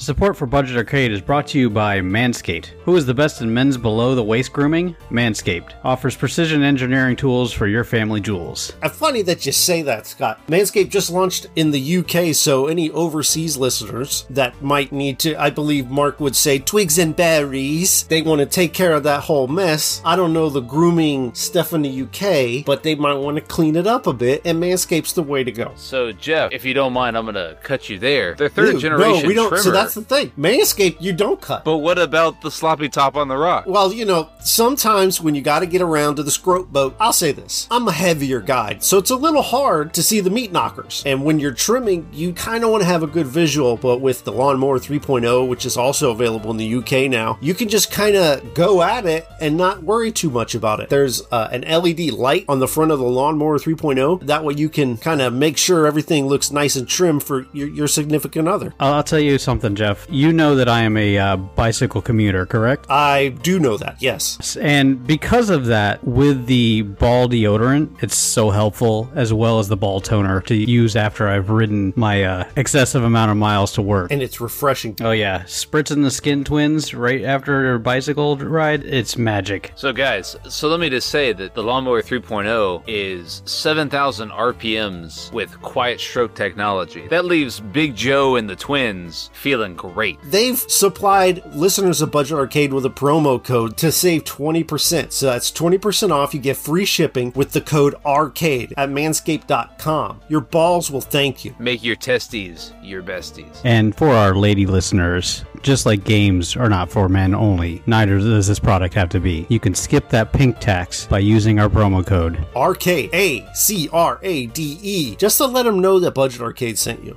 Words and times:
Support 0.00 0.36
for 0.36 0.46
Budget 0.46 0.76
Arcade 0.76 1.10
is 1.10 1.20
brought 1.20 1.48
to 1.48 1.58
you 1.58 1.68
by 1.68 1.98
Manscaped. 1.98 2.66
Who 2.84 2.94
is 2.94 3.04
the 3.04 3.12
best 3.12 3.42
in 3.42 3.52
men's 3.52 3.76
below 3.76 4.14
the 4.14 4.22
waist 4.22 4.52
grooming? 4.52 4.94
Manscaped 5.10 5.72
offers 5.82 6.14
precision 6.14 6.62
engineering 6.62 7.16
tools 7.16 7.52
for 7.52 7.66
your 7.66 7.82
family 7.82 8.20
jewels. 8.20 8.72
Uh, 8.80 8.88
funny 8.90 9.22
that 9.22 9.44
you 9.44 9.50
say 9.50 9.82
that, 9.82 10.06
Scott. 10.06 10.40
Manscaped 10.46 10.90
just 10.90 11.10
launched 11.10 11.48
in 11.56 11.72
the 11.72 11.96
UK, 11.98 12.32
so 12.32 12.68
any 12.68 12.92
overseas 12.92 13.56
listeners 13.56 14.24
that 14.30 14.62
might 14.62 14.92
need 14.92 15.18
to, 15.18 15.34
I 15.34 15.50
believe 15.50 15.90
Mark 15.90 16.20
would 16.20 16.36
say, 16.36 16.60
twigs 16.60 16.96
and 16.98 17.16
berries, 17.16 18.04
they 18.04 18.22
want 18.22 18.38
to 18.38 18.46
take 18.46 18.72
care 18.72 18.92
of 18.92 19.02
that 19.02 19.24
whole 19.24 19.48
mess. 19.48 20.00
I 20.04 20.14
don't 20.14 20.32
know 20.32 20.48
the 20.48 20.60
grooming 20.60 21.34
stuff 21.34 21.72
in 21.72 21.82
the 21.82 22.02
UK, 22.02 22.64
but 22.64 22.84
they 22.84 22.94
might 22.94 23.14
want 23.14 23.36
to 23.38 23.40
clean 23.42 23.74
it 23.74 23.88
up 23.88 24.06
a 24.06 24.12
bit, 24.12 24.42
and 24.44 24.62
Manscaped's 24.62 25.14
the 25.14 25.24
way 25.24 25.42
to 25.42 25.50
go. 25.50 25.72
So, 25.74 26.12
Jeff, 26.12 26.52
if 26.52 26.64
you 26.64 26.72
don't 26.72 26.92
mind, 26.92 27.18
I'm 27.18 27.24
going 27.24 27.34
to 27.34 27.58
cut 27.64 27.88
you 27.88 27.98
there. 27.98 28.34
Their 28.36 28.48
third 28.48 28.72
Dude, 28.74 28.82
generation 28.82 29.22
no, 29.22 29.26
we 29.28 29.34
don't. 29.34 29.48
trimmer. 29.48 29.62
So 29.64 29.87
that's 29.94 30.06
the 30.06 30.14
thing. 30.14 30.32
Manscaped, 30.38 31.00
you 31.00 31.12
don't 31.12 31.40
cut. 31.40 31.64
But 31.64 31.78
what 31.78 31.98
about 31.98 32.42
the 32.42 32.50
sloppy 32.50 32.88
top 32.88 33.16
on 33.16 33.28
the 33.28 33.36
rock? 33.36 33.64
Well, 33.66 33.92
you 33.92 34.04
know, 34.04 34.28
sometimes 34.40 35.20
when 35.20 35.34
you 35.34 35.40
got 35.40 35.60
to 35.60 35.66
get 35.66 35.80
around 35.80 36.16
to 36.16 36.22
the 36.22 36.30
scrote 36.30 36.70
boat, 36.70 36.94
I'll 37.00 37.12
say 37.12 37.32
this 37.32 37.66
I'm 37.70 37.88
a 37.88 37.92
heavier 37.92 38.40
guy, 38.40 38.78
so 38.80 38.98
it's 38.98 39.10
a 39.10 39.16
little 39.16 39.42
hard 39.42 39.94
to 39.94 40.02
see 40.02 40.20
the 40.20 40.30
meat 40.30 40.52
knockers. 40.52 41.02
And 41.06 41.24
when 41.24 41.38
you're 41.38 41.54
trimming, 41.54 42.06
you 42.12 42.34
kind 42.34 42.64
of 42.64 42.70
want 42.70 42.82
to 42.82 42.86
have 42.86 43.02
a 43.02 43.06
good 43.06 43.26
visual, 43.26 43.76
but 43.76 44.00
with 44.00 44.24
the 44.24 44.32
Lawnmower 44.32 44.78
3.0, 44.78 45.48
which 45.48 45.64
is 45.64 45.76
also 45.76 46.10
available 46.10 46.50
in 46.50 46.58
the 46.58 46.74
UK 46.74 47.10
now, 47.10 47.38
you 47.40 47.54
can 47.54 47.68
just 47.68 47.90
kind 47.90 48.16
of 48.16 48.54
go 48.54 48.82
at 48.82 49.06
it 49.06 49.26
and 49.40 49.56
not 49.56 49.82
worry 49.82 50.12
too 50.12 50.30
much 50.30 50.54
about 50.54 50.80
it. 50.80 50.90
There's 50.90 51.22
uh, 51.32 51.48
an 51.50 51.62
LED 51.62 52.12
light 52.12 52.44
on 52.48 52.58
the 52.58 52.68
front 52.68 52.90
of 52.90 52.98
the 52.98 53.06
Lawnmower 53.06 53.58
3.0. 53.58 54.26
That 54.26 54.44
way 54.44 54.54
you 54.54 54.68
can 54.68 54.98
kind 54.98 55.22
of 55.22 55.32
make 55.32 55.56
sure 55.56 55.86
everything 55.86 56.26
looks 56.26 56.50
nice 56.50 56.76
and 56.76 56.86
trim 56.86 57.20
for 57.20 57.46
your, 57.54 57.68
your 57.68 57.88
significant 57.88 58.48
other. 58.48 58.74
I'll, 58.78 58.94
I'll 58.94 59.02
tell 59.02 59.18
you 59.18 59.38
something, 59.38 59.74
Jeff. 59.78 60.06
You 60.10 60.32
know 60.32 60.56
that 60.56 60.68
I 60.68 60.82
am 60.82 60.96
a 60.96 61.16
uh, 61.16 61.36
bicycle 61.36 62.02
commuter, 62.02 62.44
correct? 62.44 62.90
I 62.90 63.28
do 63.28 63.60
know 63.60 63.76
that, 63.76 64.02
yes. 64.02 64.56
And 64.56 65.06
because 65.06 65.50
of 65.50 65.66
that, 65.66 66.02
with 66.04 66.46
the 66.46 66.82
ball 66.82 67.28
deodorant, 67.28 68.02
it's 68.02 68.16
so 68.16 68.50
helpful, 68.50 69.10
as 69.14 69.32
well 69.32 69.60
as 69.60 69.68
the 69.68 69.76
ball 69.76 70.00
toner 70.00 70.40
to 70.42 70.54
use 70.54 70.96
after 70.96 71.28
I've 71.28 71.48
ridden 71.48 71.92
my 71.94 72.24
uh, 72.24 72.50
excessive 72.56 73.04
amount 73.04 73.30
of 73.30 73.36
miles 73.36 73.72
to 73.74 73.82
work. 73.82 74.10
And 74.10 74.20
it's 74.20 74.40
refreshing. 74.40 74.96
Oh, 75.00 75.12
yeah. 75.12 75.44
Spritzing 75.44 76.02
the 76.02 76.10
skin 76.10 76.42
twins 76.42 76.92
right 76.92 77.22
after 77.22 77.74
a 77.74 77.78
bicycle 77.78 78.36
ride, 78.36 78.84
it's 78.84 79.16
magic. 79.16 79.72
So, 79.76 79.92
guys, 79.92 80.36
so 80.48 80.68
let 80.68 80.80
me 80.80 80.90
just 80.90 81.08
say 81.08 81.32
that 81.34 81.54
the 81.54 81.62
Lawnmower 81.62 82.02
3.0 82.02 82.82
is 82.88 83.42
7,000 83.44 84.30
RPMs 84.30 85.32
with 85.32 85.60
quiet 85.62 86.00
stroke 86.00 86.34
technology. 86.34 87.06
That 87.06 87.24
leaves 87.24 87.60
Big 87.60 87.94
Joe 87.94 88.34
and 88.34 88.50
the 88.50 88.56
twins 88.56 89.30
feeling 89.32 89.67
great. 89.76 90.18
They've 90.24 90.58
supplied 90.58 91.42
listeners 91.54 92.00
of 92.00 92.10
Budget 92.10 92.38
Arcade 92.38 92.72
with 92.72 92.86
a 92.86 92.90
promo 92.90 93.42
code 93.42 93.76
to 93.78 93.92
save 93.92 94.24
20%. 94.24 95.12
So 95.12 95.26
that's 95.26 95.50
20% 95.50 96.10
off. 96.10 96.34
You 96.34 96.40
get 96.40 96.56
free 96.56 96.84
shipping 96.84 97.32
with 97.34 97.52
the 97.52 97.60
code 97.60 97.94
ARCADE 98.04 98.74
at 98.76 98.88
manscaped.com. 98.90 100.20
Your 100.28 100.40
balls 100.40 100.90
will 100.90 101.00
thank 101.00 101.44
you. 101.44 101.54
Make 101.58 101.82
your 101.82 101.96
testes 101.96 102.72
your 102.82 103.02
besties. 103.02 103.60
And 103.64 103.94
for 103.94 104.10
our 104.10 104.34
lady 104.34 104.66
listeners, 104.66 105.44
just 105.62 105.86
like 105.86 106.04
games 106.04 106.56
are 106.56 106.68
not 106.68 106.90
for 106.90 107.08
men 107.08 107.34
only, 107.34 107.82
neither 107.86 108.18
does 108.18 108.46
this 108.46 108.58
product 108.58 108.94
have 108.94 109.08
to 109.10 109.20
be. 109.20 109.46
You 109.48 109.60
can 109.60 109.74
skip 109.74 110.08
that 110.10 110.32
pink 110.32 110.58
tax 110.58 111.06
by 111.06 111.18
using 111.18 111.58
our 111.58 111.68
promo 111.68 112.06
code. 112.06 112.44
Arcade. 112.54 113.10
A 113.14 113.46
C 113.54 113.88
R 113.92 114.18
A 114.22 114.46
D 114.46 114.78
E. 114.82 115.16
Just 115.16 115.38
to 115.38 115.46
let 115.46 115.64
them 115.64 115.80
know 115.80 115.98
that 116.00 116.12
Budget 116.12 116.40
Arcade 116.40 116.78
sent 116.78 117.04
you. 117.04 117.16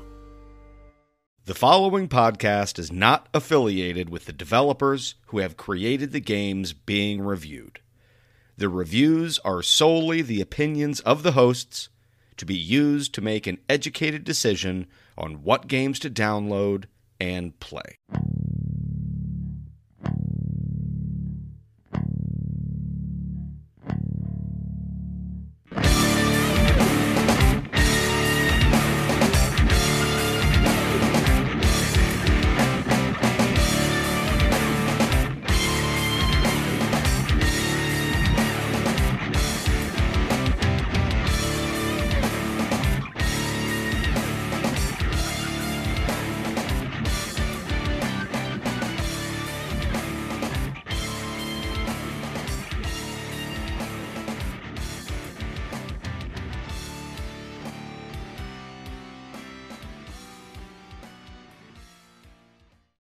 The 1.46 1.56
following 1.56 2.08
podcast 2.08 2.78
is 2.78 2.92
not 2.92 3.28
affiliated 3.34 4.12
with 4.12 4.26
the 4.26 4.32
developers 4.32 5.16
who 5.28 5.40
have 5.40 5.58
created 5.58 6.12
the 6.12 6.20
games 6.20 6.72
being 6.72 7.20
reviewed. 7.20 7.80
The 8.58 8.70
reviews 8.70 9.40
are 9.40 9.64
solely 9.64 10.22
the 10.22 10.40
opinions 10.40 11.00
of 11.00 11.24
the 11.24 11.32
hosts 11.32 11.90
to 12.38 12.46
be 12.46 12.56
used 12.56 13.16
to 13.16 13.22
make 13.22 13.48
an 13.48 13.58
educated 13.68 14.24
decision 14.24 14.86
on 15.18 15.42
what 15.44 15.66
games 15.66 15.98
to 16.02 16.12
download 16.12 16.86
and 17.20 17.60
play. 17.60 17.98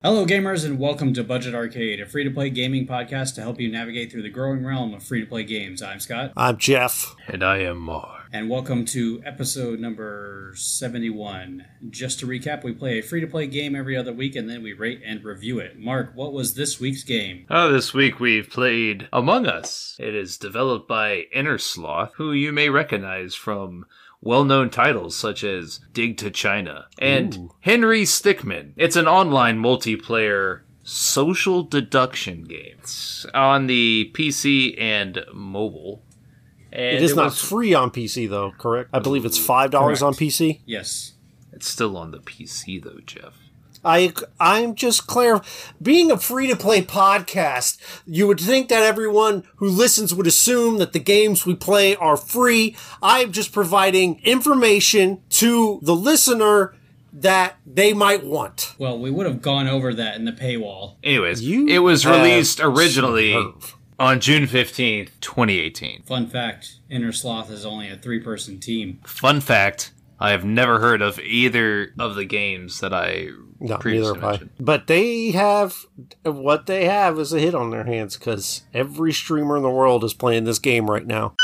Hello, 0.08 0.26
gamers, 0.26 0.64
and 0.64 0.80
welcome 0.80 1.14
to 1.16 1.22
Budget 1.22 1.54
Arcade, 1.54 2.00
a 2.00 2.06
free 2.06 2.24
to 2.24 2.32
play 2.32 2.50
gaming 2.50 2.88
podcast 2.88 3.36
to 3.36 3.42
help 3.42 3.60
you 3.60 3.70
navigate 3.70 4.10
through 4.10 4.22
the 4.22 4.30
growing 4.30 4.66
realm 4.66 4.94
of 4.94 5.04
free 5.04 5.20
to 5.20 5.28
play 5.28 5.44
games. 5.44 5.82
I'm 5.82 6.00
Scott, 6.00 6.32
I'm 6.38 6.56
Jeff. 6.56 7.14
And 7.28 7.44
I 7.44 7.58
am 7.58 7.80
Mar. 7.80 8.24
and 8.32 8.50
welcome 8.50 8.86
to 8.86 9.22
episode 9.26 9.82
number 9.82 10.54
71. 10.56 11.66
Just 11.90 12.20
to 12.20 12.26
recap, 12.26 12.64
we 12.64 12.72
play 12.72 13.00
a 13.00 13.04
free 13.04 13.20
to 13.20 13.28
play 13.28 13.48
game 13.48 13.76
every 13.76 13.98
other 13.98 14.14
week 14.14 14.38
and 14.38 14.50
then 14.50 14.64
we 14.64 14.72
rate 14.72 15.02
and 15.06 15.26
review 15.26 15.60
it. 15.60 15.78
Mark, 15.78 16.14
what 16.16 16.32
was 16.32 16.54
this 16.54 16.80
week's 16.80 17.04
game? 17.04 17.46
Oh, 17.50 17.70
this 17.70 17.94
week 17.94 18.18
we've 18.18 18.50
played 18.50 19.10
Among 19.12 19.46
Us. 19.46 19.98
It 20.00 20.16
is 20.16 20.38
developed 20.38 20.88
by 20.88 21.26
Innersloth, 21.36 22.14
who 22.14 22.32
you 22.32 22.54
may 22.54 22.70
recognize 22.70 23.36
from 23.36 23.86
well 24.28 24.44
known 24.44 24.70
titles 24.70 25.16
such 25.16 25.44
as 25.44 25.80
Dig 25.94 26.18
to 26.18 26.30
China 26.30 26.86
and 27.00 27.50
Henry 27.62 28.04
Stickmin. 28.04 28.74
It's 28.76 28.96
an 28.98 29.08
online 29.08 29.58
multiplayer 29.60 30.62
social 30.84 31.64
deduction 31.64 32.44
game. 32.44 32.76
It's 32.80 33.26
on 33.34 33.68
the 33.68 34.12
PC 34.14 34.80
and 34.80 35.24
mobile. 35.34 36.04
And 36.72 36.98
It 36.98 37.02
is 37.02 37.16
not 37.16 37.26
was- 37.26 37.42
free 37.42 37.74
on 37.74 37.90
PC, 37.92 38.28
though, 38.30 38.52
correct? 38.58 38.90
I 38.94 39.00
believe 39.00 39.26
it's 39.26 39.40
$5 39.40 40.02
on 40.04 40.14
PC. 40.14 40.62
Yes. 40.66 41.14
It's 41.54 41.68
still 41.68 41.96
on 41.98 42.12
the 42.12 42.20
PC 42.20 42.84
though, 42.84 43.00
Jeff. 43.06 43.40
I 43.86 44.14
I'm 44.40 44.76
just 44.76 45.08
clear. 45.08 45.42
Being 45.82 46.12
a 46.12 46.18
free 46.18 46.48
to 46.48 46.56
play 46.56 46.82
podcast, 46.82 47.78
you 48.06 48.28
would 48.28 48.40
think 48.40 48.70
that 48.70 48.84
everyone 48.84 49.44
who 49.58 49.68
listens 49.68 50.14
would 50.14 50.28
assume 50.28 50.78
that 50.80 50.94
the 50.94 51.00
games 51.00 51.46
we 51.46 51.56
play 51.56 51.96
are 51.96 52.18
free. 52.18 52.76
I'm 53.02 53.32
just 53.32 53.52
providing 53.52 54.20
information 54.24 55.22
to 55.32 55.80
the 55.84 55.96
listener 55.96 56.76
that 57.14 57.58
they 57.66 57.94
might 57.94 58.24
want. 58.26 58.76
Well, 58.78 59.00
we 59.00 59.10
would 59.10 59.26
have 59.26 59.42
gone 59.42 59.68
over 59.68 59.94
that 59.94 60.16
in 60.16 60.26
the 60.26 60.32
paywall. 60.32 60.96
Anyways, 61.04 61.42
You 61.42 61.68
it 61.68 61.80
was 61.80 62.06
released 62.06 62.60
originally 62.62 63.34
superb. 63.34 63.64
on 63.98 64.20
June 64.20 64.44
15th, 64.44 65.10
2018. 65.22 66.04
Fun 66.04 66.28
fact 66.28 66.76
Innersloth 66.92 67.50
is 67.50 67.66
only 67.66 67.90
a 67.90 67.96
three 67.96 68.20
person 68.20 68.60
team. 68.60 69.00
Fun 69.06 69.42
fact 69.42 69.92
I 70.20 70.32
have 70.32 70.44
never 70.44 70.80
heard 70.80 71.02
of 71.02 71.20
either 71.20 71.94
of 72.00 72.16
the 72.16 72.26
games 72.26 72.80
that 72.80 72.94
I 72.94 73.30
No, 73.60 73.78
neither 73.84 74.16
have 74.16 74.24
I. 74.24 74.40
But 74.60 74.88
they 74.88 75.32
have 75.32 75.86
what 76.24 76.66
they 76.66 76.86
have 76.86 77.20
is 77.20 77.34
a 77.34 77.40
hit 77.40 77.54
on 77.54 77.70
their 77.70 77.84
hands 77.84 78.18
because 78.18 78.64
every 78.74 79.14
streamer 79.14 79.58
in 79.58 79.64
the 79.64 79.70
world 79.70 80.04
is 80.04 80.14
playing 80.14 80.46
this 80.46 80.60
game 80.60 80.90
right 80.90 81.06
now. 81.06 81.36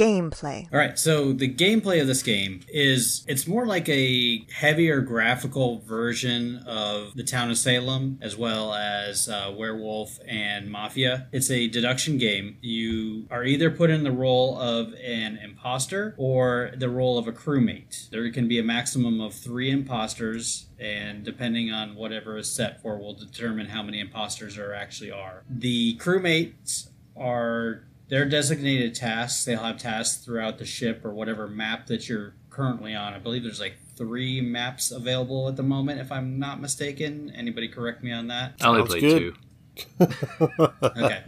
Gameplay. 0.00 0.66
All 0.72 0.78
right, 0.78 0.98
so 0.98 1.34
the 1.34 1.52
gameplay 1.52 2.00
of 2.00 2.06
this 2.06 2.22
game 2.22 2.62
is 2.68 3.22
it's 3.28 3.46
more 3.46 3.66
like 3.66 3.86
a 3.90 4.46
heavier 4.50 5.02
graphical 5.02 5.80
version 5.80 6.62
of 6.66 7.14
the 7.16 7.22
town 7.22 7.50
of 7.50 7.58
Salem 7.58 8.18
as 8.22 8.34
well 8.34 8.72
as 8.72 9.28
uh, 9.28 9.52
Werewolf 9.54 10.18
and 10.26 10.70
Mafia. 10.70 11.28
It's 11.32 11.50
a 11.50 11.68
deduction 11.68 12.16
game. 12.16 12.56
You 12.62 13.26
are 13.30 13.44
either 13.44 13.70
put 13.70 13.90
in 13.90 14.02
the 14.02 14.10
role 14.10 14.58
of 14.58 14.94
an 14.94 15.36
imposter 15.36 16.14
or 16.16 16.72
the 16.74 16.88
role 16.88 17.18
of 17.18 17.28
a 17.28 17.32
crewmate. 17.32 18.08
There 18.08 18.30
can 18.30 18.48
be 18.48 18.58
a 18.58 18.64
maximum 18.64 19.20
of 19.20 19.34
three 19.34 19.70
imposters 19.70 20.68
and 20.78 21.24
depending 21.24 21.72
on 21.72 21.94
whatever 21.94 22.38
is 22.38 22.50
set 22.50 22.80
for 22.80 22.98
will 22.98 23.12
determine 23.12 23.66
how 23.66 23.82
many 23.82 24.00
imposters 24.00 24.56
there 24.56 24.74
actually 24.74 25.10
are. 25.10 25.42
The 25.50 25.98
crewmates 25.98 26.88
are 27.18 27.84
their 28.10 28.26
designated 28.26 28.94
tasks. 28.94 29.44
They'll 29.44 29.62
have 29.62 29.78
tasks 29.78 30.22
throughout 30.22 30.58
the 30.58 30.66
ship 30.66 31.04
or 31.04 31.12
whatever 31.12 31.48
map 31.48 31.86
that 31.86 32.08
you're 32.08 32.34
currently 32.50 32.94
on. 32.94 33.14
I 33.14 33.18
believe 33.18 33.42
there's 33.42 33.60
like 33.60 33.76
three 33.96 34.40
maps 34.40 34.90
available 34.90 35.48
at 35.48 35.56
the 35.56 35.62
moment, 35.62 36.00
if 36.00 36.12
I'm 36.12 36.38
not 36.38 36.60
mistaken. 36.60 37.32
Anybody 37.34 37.68
correct 37.68 38.02
me 38.02 38.12
on 38.12 38.26
that? 38.26 38.54
I 38.60 38.66
only 38.68 38.80
Sounds 38.80 38.90
played 38.90 39.00
good. 39.00 39.18
two. 39.18 39.34
Okay, 40.82 41.22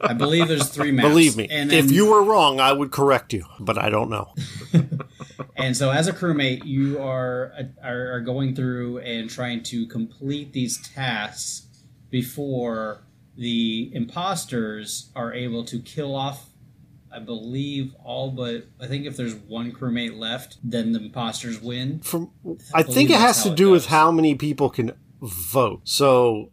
I 0.00 0.14
believe 0.14 0.48
there's 0.48 0.68
three 0.70 0.92
maps. 0.92 1.08
Believe 1.08 1.36
me, 1.36 1.48
and 1.50 1.70
if 1.72 1.90
you 1.90 2.06
were 2.06 2.22
wrong, 2.22 2.58
I 2.60 2.72
would 2.72 2.90
correct 2.90 3.34
you, 3.34 3.44
but 3.60 3.76
I 3.76 3.90
don't 3.90 4.08
know. 4.08 4.32
And 5.56 5.76
so, 5.76 5.90
as 5.90 6.06
a 6.06 6.12
crewmate, 6.12 6.64
you 6.64 7.00
are, 7.00 7.52
are 7.82 8.12
are 8.12 8.20
going 8.20 8.54
through 8.54 8.98
and 8.98 9.28
trying 9.28 9.64
to 9.64 9.86
complete 9.86 10.52
these 10.52 10.78
tasks 10.94 11.66
before 12.10 13.02
the 13.38 13.90
imposters 13.94 15.10
are 15.14 15.32
able 15.32 15.64
to 15.64 15.78
kill 15.78 16.14
off. 16.14 16.50
I 17.10 17.20
believe 17.20 17.94
all 18.04 18.30
but 18.30 18.66
I 18.78 18.86
think 18.86 19.06
if 19.06 19.16
there's 19.16 19.34
one 19.34 19.72
crewmate 19.72 20.18
left, 20.18 20.58
then 20.62 20.92
the 20.92 21.00
imposters 21.00 21.60
win. 21.60 22.00
From 22.00 22.30
I 22.74 22.82
believe 22.82 22.94
think 22.94 23.10
it 23.10 23.16
has 23.16 23.42
to 23.44 23.50
do 23.54 23.70
with 23.70 23.86
how 23.86 24.10
many 24.10 24.34
people 24.34 24.68
can 24.68 24.92
vote. 25.22 25.80
So, 25.84 26.50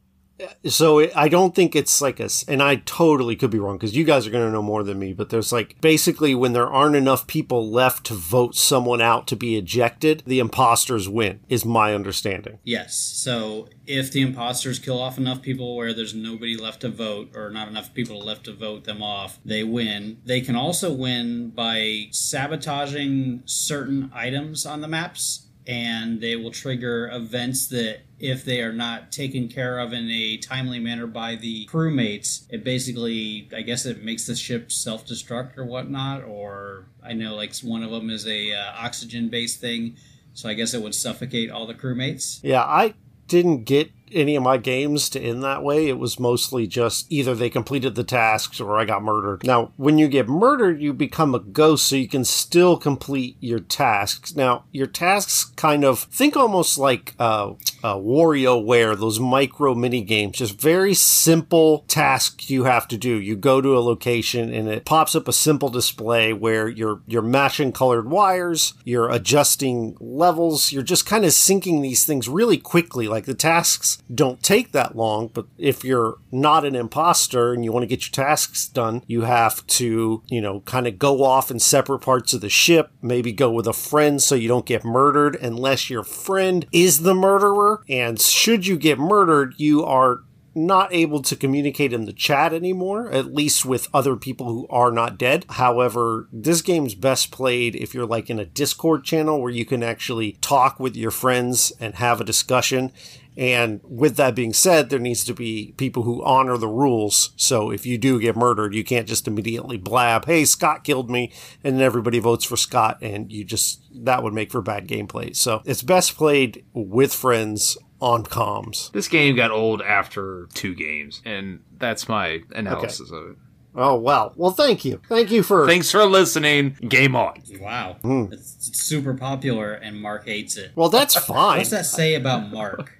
so 0.66 1.00
it, 1.00 1.12
I 1.16 1.30
don't 1.30 1.56
think 1.56 1.76
it's 1.76 2.02
like 2.02 2.20
a, 2.20 2.30
and 2.48 2.62
I 2.62 2.78
totally 2.78 3.36
could 3.36 3.52
be 3.52 3.60
wrong 3.60 3.78
because 3.78 3.96
you 3.96 4.04
guys 4.04 4.28
are 4.28 4.32
going 4.32 4.46
to 4.46 4.52
know 4.52 4.62
more 4.62 4.84
than 4.84 5.00
me. 5.00 5.14
But 5.14 5.30
there's 5.30 5.52
like 5.52 5.80
basically 5.82 6.36
when 6.36 6.54
there 6.54 6.68
aren't 6.68 6.96
enough 6.96 7.28
people 7.28 7.70
left 7.70 8.06
to 8.08 8.14
vote 8.14 8.56
someone 8.56 9.02
out 9.02 9.28
to 9.28 9.36
be 9.36 9.58
ejected, 9.58 10.24
the 10.26 10.40
imposters 10.40 11.08
win. 11.08 11.40
Is 11.48 11.66
my 11.66 11.94
understanding. 11.94 12.60
Yes. 12.64 12.96
So 12.96 13.70
if 13.86 14.12
the 14.12 14.22
imposters 14.22 14.80
kill 14.80 15.02
off 15.02 15.18
enough 15.18 15.42
people 15.42 15.76
where 15.76 15.94
there's 15.94 16.14
nobody 16.14 16.58
left 16.58 16.81
to 16.81 16.90
vote 16.90 17.31
or 17.36 17.50
not 17.50 17.68
enough 17.68 17.94
people 17.94 18.20
left 18.20 18.46
to 18.46 18.54
vote 18.54 18.84
them 18.84 19.02
off, 19.02 19.40
they 19.46 19.64
win. 19.64 20.18
They 20.26 20.42
can 20.42 20.56
also 20.56 20.92
win 20.92 21.50
by 21.50 22.08
sabotaging 22.12 23.44
certain 23.46 24.12
items 24.14 24.66
on 24.66 24.81
the 24.81 24.88
maps 24.88 25.44
and 25.68 26.22
they 26.22 26.36
will 26.36 26.52
trigger 26.52 27.10
events 27.12 27.68
that 27.68 28.00
if 28.20 28.46
they 28.46 28.62
are 28.62 28.72
not 28.72 29.12
taken 29.12 29.48
care 29.48 29.80
of 29.80 29.94
in 29.94 30.10
a 30.10 30.38
timely 30.38 30.80
manner 30.80 31.08
by 31.08 31.36
the 31.36 31.66
crewmates, 31.68 32.46
it 32.50 32.64
basically, 32.64 33.50
I 33.56 33.62
guess, 33.62 33.86
it 33.86 34.04
makes 34.04 34.28
the 34.28 34.36
ship 34.36 34.72
self-destruct 34.72 35.58
or 35.58 35.66
whatnot. 35.66 36.24
Or 36.24 36.86
I 37.04 37.14
know, 37.14 37.36
like 37.36 37.56
one 37.58 37.84
of 37.84 37.92
them 37.92 38.10
is 38.10 38.26
a 38.28 38.54
uh, 38.54 38.74
oxygen-based 38.78 39.60
thing, 39.60 39.98
so 40.34 40.48
I 40.48 40.54
guess 40.54 40.74
it 40.74 40.82
would 40.82 40.96
suffocate 40.96 41.52
all 41.52 41.66
the 41.66 41.74
crewmates. 41.74 42.40
Yeah, 42.44 42.64
I 42.64 42.94
didn't 43.28 43.64
get 43.64 43.92
any 44.12 44.36
of 44.36 44.44
my 44.44 44.57
games 44.57 45.10
to 45.10 45.19
end 45.19 45.44
that 45.44 45.63
way. 45.63 45.88
It 45.88 46.00
was 46.00 46.19
mostly 46.19 46.68
just 46.68 47.12
either 47.12 47.36
they 47.36 47.50
completed 47.50 47.96
the 47.96 48.04
tasks 48.04 48.60
or 48.60 48.78
I 48.78 48.86
got 48.86 49.04
murdered. 49.04 49.44
Now, 49.46 49.72
when 49.78 49.98
you 49.98 50.07
get 50.07 50.28
murdered, 50.28 50.81
you 50.81 50.94
become 50.94 51.36
a 51.36 51.40
ghost, 51.40 51.88
so 51.88 51.96
you 51.96 52.07
can 52.07 52.25
still 52.25 52.78
complete 52.78 53.38
your 53.40 53.60
tasks. 53.60 54.36
Now, 54.36 54.66
your 54.72 54.88
tasks 54.88 55.46
kind 55.56 55.84
of 55.84 56.00
think 56.00 56.36
almost 56.36 56.78
like 56.78 57.16
uh, 57.19 57.54
uh, 57.84 57.96
WarioWare, 57.96 58.98
those 58.98 59.19
micro 59.19 59.75
mini 59.75 60.02
games, 60.02 60.38
just 60.38 60.60
very 60.60 60.94
simple 60.94 61.86
tasks 61.88 62.50
you 62.50 62.66
have 62.66 62.88
to 62.88 62.98
do. 62.98 63.19
You 63.19 63.36
go 63.36 63.62
to 63.62 63.78
a 63.78 63.80
location 63.80 64.54
and 64.54 64.68
it 64.68 64.86
pops 64.86 65.16
up 65.16 65.28
a 65.28 65.34
simple 65.34 65.69
display 65.69 66.34
where 66.34 66.68
you're 66.68 67.02
you're 67.07 67.22
matching 67.22 67.72
colored 67.72 68.10
wires, 68.10 68.74
you're 68.84 69.10
adjusting 69.10 69.96
levels, 70.00 70.72
you're 70.72 70.84
just 70.84 71.06
kind 71.06 71.25
of 71.25 71.31
syncing 71.31 71.81
these 71.81 72.06
things 72.06 72.28
really 72.28 72.57
quickly. 72.57 73.07
Like 73.07 73.25
the 73.25 73.34
tasks 73.34 73.94
don't 74.13 74.42
take 74.44 74.71
that 74.71 74.95
long, 74.95 75.30
but 75.33 75.45
if 75.57 75.83
you're 75.83 76.18
not 76.31 76.65
an 76.65 76.75
imposter 76.75 77.53
and 77.53 77.63
you 77.63 77.71
want 77.71 77.83
to 77.83 77.88
get 77.88 78.06
your 78.06 78.25
tasks 78.25 78.68
done, 78.68 79.03
you 79.07 79.21
have 79.21 79.65
to, 79.68 80.24
you 80.27 80.42
know, 80.42 80.62
kind 80.62 80.88
of 80.88 81.00
go 81.00 81.24
off 81.24 81.51
in 81.51 81.59
separate 81.59 82.00
parts 82.00 82.33
of 82.33 82.42
the 82.42 82.50
ship, 82.50 82.92
maybe 83.01 83.31
go 83.31 83.51
with 83.51 83.68
a 83.68 83.74
friend 83.74 84.21
so 84.21 84.36
you 84.36 84.47
don't 84.47 84.65
get 84.65 84.83
murdered 84.83 85.36
unless 85.36 85.89
your 85.89 86.03
friend 86.03 86.65
is 86.71 87.01
the 87.03 87.15
murderer. 87.15 87.83
And 87.89 88.19
should 88.19 88.68
you 88.68 88.77
get 88.77 89.00
murdered, 89.00 89.56
you 89.57 89.83
are 89.83 90.21
not 90.56 90.94
able 90.94 91.21
to 91.21 91.36
communicate 91.36 91.92
in 91.92 92.06
the 92.06 92.13
chat 92.13 92.53
anymore, 92.53 93.12
at 93.12 93.33
least 93.33 93.65
with 93.65 93.89
other 93.94 94.15
people 94.15 94.47
who 94.47 94.65
are 94.69 94.92
not 94.92 95.18
dead. 95.18 95.45
However, 95.50 96.30
this 96.31 96.62
game's 96.62 96.95
best 96.95 97.30
played 97.30 97.75
if 97.75 97.94
you're 97.94 98.06
like 98.06 98.30
in 98.30 98.39
a 98.39 98.45
Discord 98.45 99.03
channel 99.03 99.42
where 99.42 99.51
you 99.51 99.65
can 99.65 99.83
actually 99.83 100.33
talk 100.39 100.80
with 100.80 100.95
your 100.95 101.12
friends 101.12 101.74
and 101.80 101.95
have 101.95 102.21
a 102.21 102.25
discussion. 102.25 102.94
And 103.38 103.82
with 103.84 104.16
that 104.16 104.36
being 104.36 104.54
said, 104.54 104.90
there 104.90 105.00
needs 105.00 105.24
to 105.26 105.34
be 105.34 105.74
people 105.78 106.04
who 106.04 106.24
honor 106.24 106.58
the 106.58 106.68
rules. 106.68 107.32
So 107.36 107.70
if 107.72 107.86
you 107.86 107.98
do 107.98 108.20
get 108.20 108.36
murdered, 108.36 108.74
you 108.74 108.84
can't 108.84 109.08
just 109.08 109.28
immediately 109.28 109.78
blab, 109.78 110.26
hey, 110.26 110.46
Scott 110.46 110.84
killed 110.84 111.10
me, 111.10 111.34
and 111.64 111.82
everybody 111.82 112.20
votes 112.20 112.46
for 112.46 112.56
Scott, 112.58 112.98
and 113.02 113.32
you 113.32 113.44
just, 113.44 113.82
that 113.94 114.24
would 114.24 114.34
make 114.34 114.52
for 114.52 114.62
bad 114.62 114.88
gameplay. 114.88 115.36
So 115.36 115.62
it's 115.66 115.84
best 115.84 116.16
played 116.16 116.66
with 116.74 117.14
friends 117.14 117.78
on 118.00 118.24
comms. 118.24 118.92
This 118.92 119.08
game 119.08 119.36
got 119.36 119.52
old 119.52 119.81
after 119.81 120.48
two 120.54 120.76
games, 120.76 121.21
and 121.26 121.62
that's 121.78 122.07
my 122.07 122.42
analysis 122.54 123.12
of 123.12 123.31
it. 123.31 123.36
Oh, 123.78 123.95
well. 124.00 124.33
Well, 124.38 124.52
thank 124.52 124.86
you. 124.86 125.02
Thank 125.09 125.31
you 125.31 125.44
for. 125.44 125.68
Thanks 125.68 125.92
for 125.92 126.06
listening. 126.06 126.78
Game 126.88 127.14
on. 127.16 127.42
Wow, 127.59 127.98
it's, 128.31 128.69
it's 128.69 128.81
super 128.81 129.14
popular, 129.14 129.74
and 129.74 130.00
Mark 130.02 130.26
hates 130.26 130.56
it. 130.56 130.71
well, 130.76 130.88
that's 130.88 131.16
fine. 131.16 131.57
What's 131.57 131.71
that 131.71 131.86
say 131.86 132.16
about 132.16 132.52
Mark? 132.52 132.94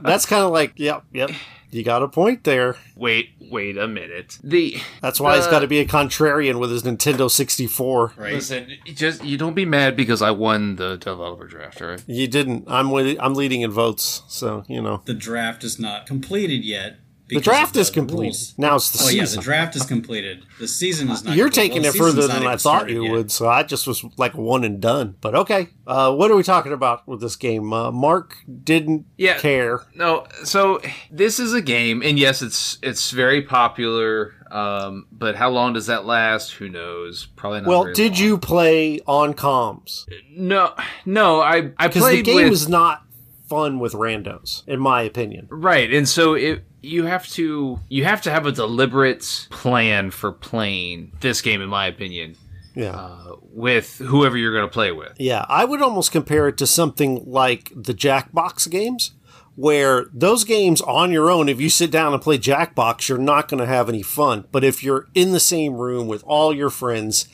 That's 0.00 0.26
kind 0.26 0.42
of 0.44 0.52
like, 0.52 0.72
yep, 0.76 1.04
yep. 1.12 1.30
You 1.70 1.82
got 1.82 2.04
a 2.04 2.08
point 2.08 2.44
there. 2.44 2.76
Wait, 2.94 3.30
wait 3.50 3.76
a 3.76 3.88
minute. 3.88 4.38
The 4.44 4.76
That's 5.02 5.18
why 5.18 5.34
he's 5.34 5.46
Uh, 5.46 5.50
got 5.50 5.58
to 5.60 5.66
be 5.66 5.80
a 5.80 5.84
contrarian 5.84 6.60
with 6.60 6.70
his 6.70 6.84
Nintendo 6.84 7.28
64. 7.28 8.12
Right? 8.16 8.34
listen, 8.34 8.68
you 8.84 8.94
just 8.94 9.24
you 9.24 9.36
don't 9.36 9.54
be 9.54 9.64
mad 9.64 9.96
because 9.96 10.22
I 10.22 10.30
won 10.30 10.76
the 10.76 10.96
developer 10.96 11.48
draft, 11.48 11.80
right? 11.80 12.00
You 12.06 12.28
didn't. 12.28 12.64
I'm 12.68 12.92
with, 12.92 13.16
I'm 13.18 13.34
leading 13.34 13.62
in 13.62 13.72
votes, 13.72 14.22
so 14.28 14.62
you 14.68 14.80
know 14.80 15.02
the 15.04 15.14
draft 15.14 15.64
is 15.64 15.80
not 15.80 16.06
completed 16.06 16.64
yet. 16.64 16.98
The 17.34 17.40
draft 17.40 17.76
is 17.76 17.88
the 17.88 17.94
complete. 17.94 18.26
rules. 18.26 18.54
Now 18.58 18.76
it's 18.76 18.90
the 18.90 18.98
season. 18.98 19.20
Oh 19.20 19.22
yeah, 19.22 19.36
the 19.36 19.42
draft 19.42 19.76
is 19.76 19.84
completed. 19.84 20.46
The 20.58 20.68
season 20.68 21.10
is 21.10 21.24
not. 21.24 21.36
You're 21.36 21.46
complete. 21.48 21.62
taking 21.68 21.82
Well, 21.82 21.94
it 21.94 21.98
further 21.98 22.26
than 22.26 22.46
I 22.46 22.56
thought 22.56 22.88
you 22.90 23.04
yet. 23.04 23.12
would, 23.12 23.30
so 23.30 23.48
I 23.48 23.62
just 23.62 23.86
was 23.86 24.04
like 24.16 24.34
one 24.34 24.64
and 24.64 24.80
done. 24.80 25.16
But 25.20 25.34
okay, 25.34 25.68
uh, 25.86 26.14
what 26.14 26.30
are 26.30 26.36
we 26.36 26.42
talking 26.42 26.72
about 26.72 27.06
with 27.06 27.20
this 27.20 27.36
game? 27.36 27.72
Uh, 27.72 27.90
Mark 27.90 28.36
didn't 28.62 29.06
Yeah. 29.18 29.38
care. 29.38 29.80
No, 29.94 30.26
so 30.44 30.80
this 31.10 31.38
is 31.38 31.52
a 31.52 31.60
game, 31.62 32.02
and 32.02 32.18
yes, 32.18 32.42
it's 32.42 32.78
it's 32.82 33.10
very 33.10 33.42
popular. 33.42 34.34
Um, 34.50 35.06
but 35.10 35.34
how 35.34 35.50
long 35.50 35.72
does 35.72 35.86
that 35.86 36.04
last? 36.06 36.52
Who 36.52 36.68
knows? 36.68 37.26
Probably 37.34 37.60
not. 37.62 37.68
Well, 37.68 37.82
very 37.84 37.94
did 37.94 38.12
long. 38.12 38.22
you 38.22 38.38
play 38.38 39.00
on 39.06 39.34
comms? 39.34 40.04
No, 40.30 40.72
no. 41.04 41.40
I 41.40 41.72
I 41.76 41.88
played 41.88 42.18
the 42.18 42.22
game 42.32 42.44
with 42.44 42.52
is 42.52 42.68
not 42.68 43.02
fun 43.48 43.80
with 43.80 43.92
randos, 43.94 44.62
in 44.68 44.78
my 44.80 45.02
opinion. 45.02 45.48
right, 45.50 45.92
and 45.92 46.08
so 46.08 46.34
it 46.34 46.64
you 46.84 47.04
have 47.06 47.26
to 47.30 47.80
you 47.88 48.04
have 48.04 48.20
to 48.22 48.30
have 48.30 48.46
a 48.46 48.52
deliberate 48.52 49.48
plan 49.50 50.10
for 50.10 50.30
playing 50.32 51.12
this 51.20 51.40
game, 51.42 51.60
in 51.60 51.68
my 51.68 51.86
opinion, 51.86 52.36
Yeah. 52.74 52.90
uh, 52.96 53.36
with 53.52 53.98
whoever 53.98 54.36
you're 54.36 54.52
going 54.52 54.66
to 54.68 54.72
play 54.72 54.92
with. 54.92 55.12
Yeah, 55.18 55.44
I 55.48 55.64
would 55.64 55.82
almost 55.82 56.12
compare 56.12 56.48
it 56.48 56.56
to 56.58 56.66
something 56.66 57.22
like 57.26 57.72
the 57.74 57.94
Jackbox 57.94 58.68
games, 58.70 59.12
where 59.56 60.06
those 60.12 60.44
games 60.44 60.80
on 60.82 61.12
your 61.12 61.30
own, 61.30 61.48
if 61.48 61.60
you 61.60 61.70
sit 61.70 61.90
down 61.90 62.12
and 62.12 62.20
play 62.22 62.38
Jackbox, 62.38 63.08
you're 63.08 63.18
not 63.18 63.48
going 63.48 63.60
to 63.60 63.66
have 63.66 63.88
any 63.88 64.02
fun. 64.02 64.44
But 64.52 64.64
if 64.64 64.82
you're 64.82 65.06
in 65.14 65.32
the 65.32 65.40
same 65.40 65.74
room 65.74 66.06
with 66.08 66.24
all 66.26 66.54
your 66.54 66.70
friends 66.70 67.28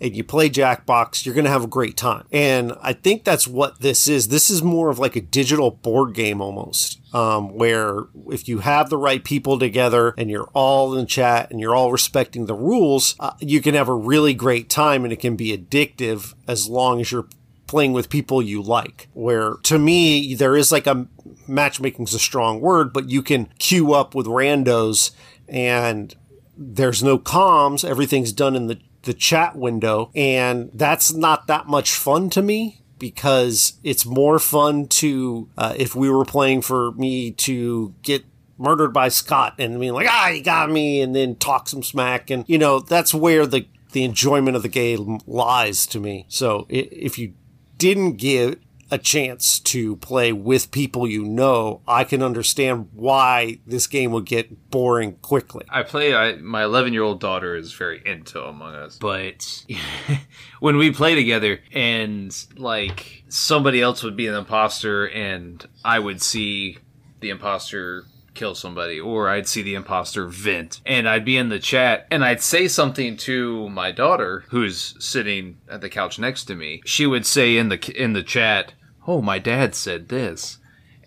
and 0.00 0.16
you 0.16 0.24
play 0.24 0.50
Jackbox, 0.50 1.24
you're 1.24 1.34
going 1.34 1.44
to 1.44 1.50
have 1.50 1.64
a 1.64 1.68
great 1.68 1.96
time. 1.96 2.26
And 2.32 2.72
I 2.82 2.92
think 2.92 3.24
that's 3.24 3.46
what 3.46 3.80
this 3.80 4.08
is. 4.08 4.28
This 4.28 4.50
is 4.50 4.62
more 4.62 4.90
of 4.90 4.98
like 4.98 5.16
a 5.16 5.20
digital 5.20 5.70
board 5.70 6.14
game 6.14 6.40
almost. 6.40 6.98
Um, 7.14 7.58
where 7.58 8.06
if 8.28 8.48
you 8.48 8.60
have 8.60 8.88
the 8.88 8.96
right 8.96 9.22
people 9.22 9.58
together 9.58 10.14
and 10.16 10.30
you're 10.30 10.48
all 10.54 10.96
in 10.96 11.06
chat 11.06 11.50
and 11.50 11.60
you're 11.60 11.74
all 11.74 11.92
respecting 11.92 12.46
the 12.46 12.54
rules, 12.54 13.14
uh, 13.20 13.32
you 13.38 13.60
can 13.60 13.74
have 13.74 13.88
a 13.88 13.94
really 13.94 14.32
great 14.32 14.70
time 14.70 15.04
and 15.04 15.12
it 15.12 15.20
can 15.20 15.36
be 15.36 15.56
addictive 15.56 16.32
as 16.48 16.68
long 16.68 17.02
as 17.02 17.12
you're 17.12 17.28
playing 17.66 17.92
with 17.92 18.08
people 18.08 18.42
you 18.42 18.62
like. 18.62 19.08
Where 19.12 19.54
to 19.64 19.78
me, 19.78 20.34
there 20.34 20.56
is 20.56 20.72
like 20.72 20.86
a 20.86 21.06
matchmaking's 21.46 22.14
a 22.14 22.18
strong 22.18 22.60
word, 22.60 22.92
but 22.92 23.10
you 23.10 23.22
can 23.22 23.50
queue 23.58 23.92
up 23.92 24.14
with 24.14 24.26
randos 24.26 25.12
and 25.48 26.14
there's 26.56 27.02
no 27.02 27.18
comms. 27.18 27.88
Everything's 27.88 28.32
done 28.32 28.54
in 28.56 28.66
the, 28.66 28.78
the 29.02 29.14
chat 29.14 29.56
window. 29.56 30.10
And 30.14 30.70
that's 30.72 31.12
not 31.12 31.46
that 31.46 31.66
much 31.66 31.92
fun 31.92 32.30
to 32.30 32.42
me 32.42 32.80
because 32.98 33.74
it's 33.82 34.06
more 34.06 34.38
fun 34.38 34.86
to, 34.86 35.48
uh, 35.58 35.74
if 35.76 35.94
we 35.94 36.08
were 36.08 36.24
playing 36.24 36.62
for 36.62 36.92
me 36.92 37.32
to 37.32 37.94
get 38.02 38.24
murdered 38.58 38.92
by 38.92 39.08
Scott 39.08 39.54
and 39.58 39.80
being 39.80 39.92
like, 39.92 40.06
ah, 40.08 40.30
he 40.32 40.40
got 40.40 40.70
me, 40.70 41.00
and 41.00 41.16
then 41.16 41.34
talk 41.34 41.68
some 41.68 41.82
smack. 41.82 42.30
And, 42.30 42.44
you 42.46 42.58
know, 42.58 42.78
that's 42.78 43.12
where 43.12 43.44
the, 43.44 43.66
the 43.90 44.04
enjoyment 44.04 44.56
of 44.56 44.62
the 44.62 44.68
game 44.68 45.18
lies 45.26 45.84
to 45.88 45.98
me. 45.98 46.26
So 46.28 46.66
if 46.68 47.18
you 47.18 47.34
didn't 47.78 48.18
give 48.18 48.56
a 48.92 48.98
chance 48.98 49.58
to 49.58 49.96
play 49.96 50.34
with 50.34 50.70
people 50.70 51.08
you 51.08 51.24
know, 51.24 51.80
I 51.88 52.04
can 52.04 52.22
understand 52.22 52.90
why 52.92 53.58
this 53.66 53.86
game 53.86 54.12
would 54.12 54.26
get 54.26 54.70
boring 54.70 55.14
quickly. 55.22 55.64
I 55.70 55.82
play. 55.82 56.14
I, 56.14 56.36
my 56.36 56.64
11 56.64 56.92
year 56.92 57.02
old 57.02 57.18
daughter 57.18 57.56
is 57.56 57.72
very 57.72 58.02
into 58.04 58.44
Among 58.44 58.74
Us, 58.74 58.98
but 58.98 59.64
when 60.60 60.76
we 60.76 60.90
play 60.90 61.14
together 61.14 61.60
and 61.72 62.36
like 62.58 63.24
somebody 63.28 63.80
else 63.80 64.02
would 64.02 64.14
be 64.14 64.26
an 64.26 64.34
imposter 64.34 65.08
and 65.08 65.66
I 65.82 65.98
would 65.98 66.20
see 66.20 66.76
the 67.20 67.30
imposter 67.30 68.04
kill 68.34 68.54
somebody 68.54 69.00
or 69.00 69.28
I'd 69.28 69.48
see 69.48 69.62
the 69.62 69.74
imposter 69.74 70.26
vent 70.26 70.80
and 70.84 71.08
I'd 71.08 71.24
be 71.24 71.36
in 71.36 71.48
the 71.48 71.58
chat 71.58 72.06
and 72.10 72.24
I'd 72.24 72.42
say 72.42 72.68
something 72.68 73.16
to 73.18 73.68
my 73.70 73.90
daughter 73.90 74.44
who's 74.48 74.94
sitting 74.98 75.58
at 75.68 75.80
the 75.80 75.88
couch 75.88 76.18
next 76.18 76.44
to 76.44 76.54
me. 76.54 76.82
She 76.84 77.06
would 77.06 77.24
say 77.24 77.56
in 77.56 77.70
the 77.70 77.92
in 77.96 78.12
the 78.12 78.22
chat, 78.22 78.74
"Oh, 79.06 79.22
my 79.22 79.38
dad 79.38 79.74
said 79.74 80.08
this." 80.08 80.58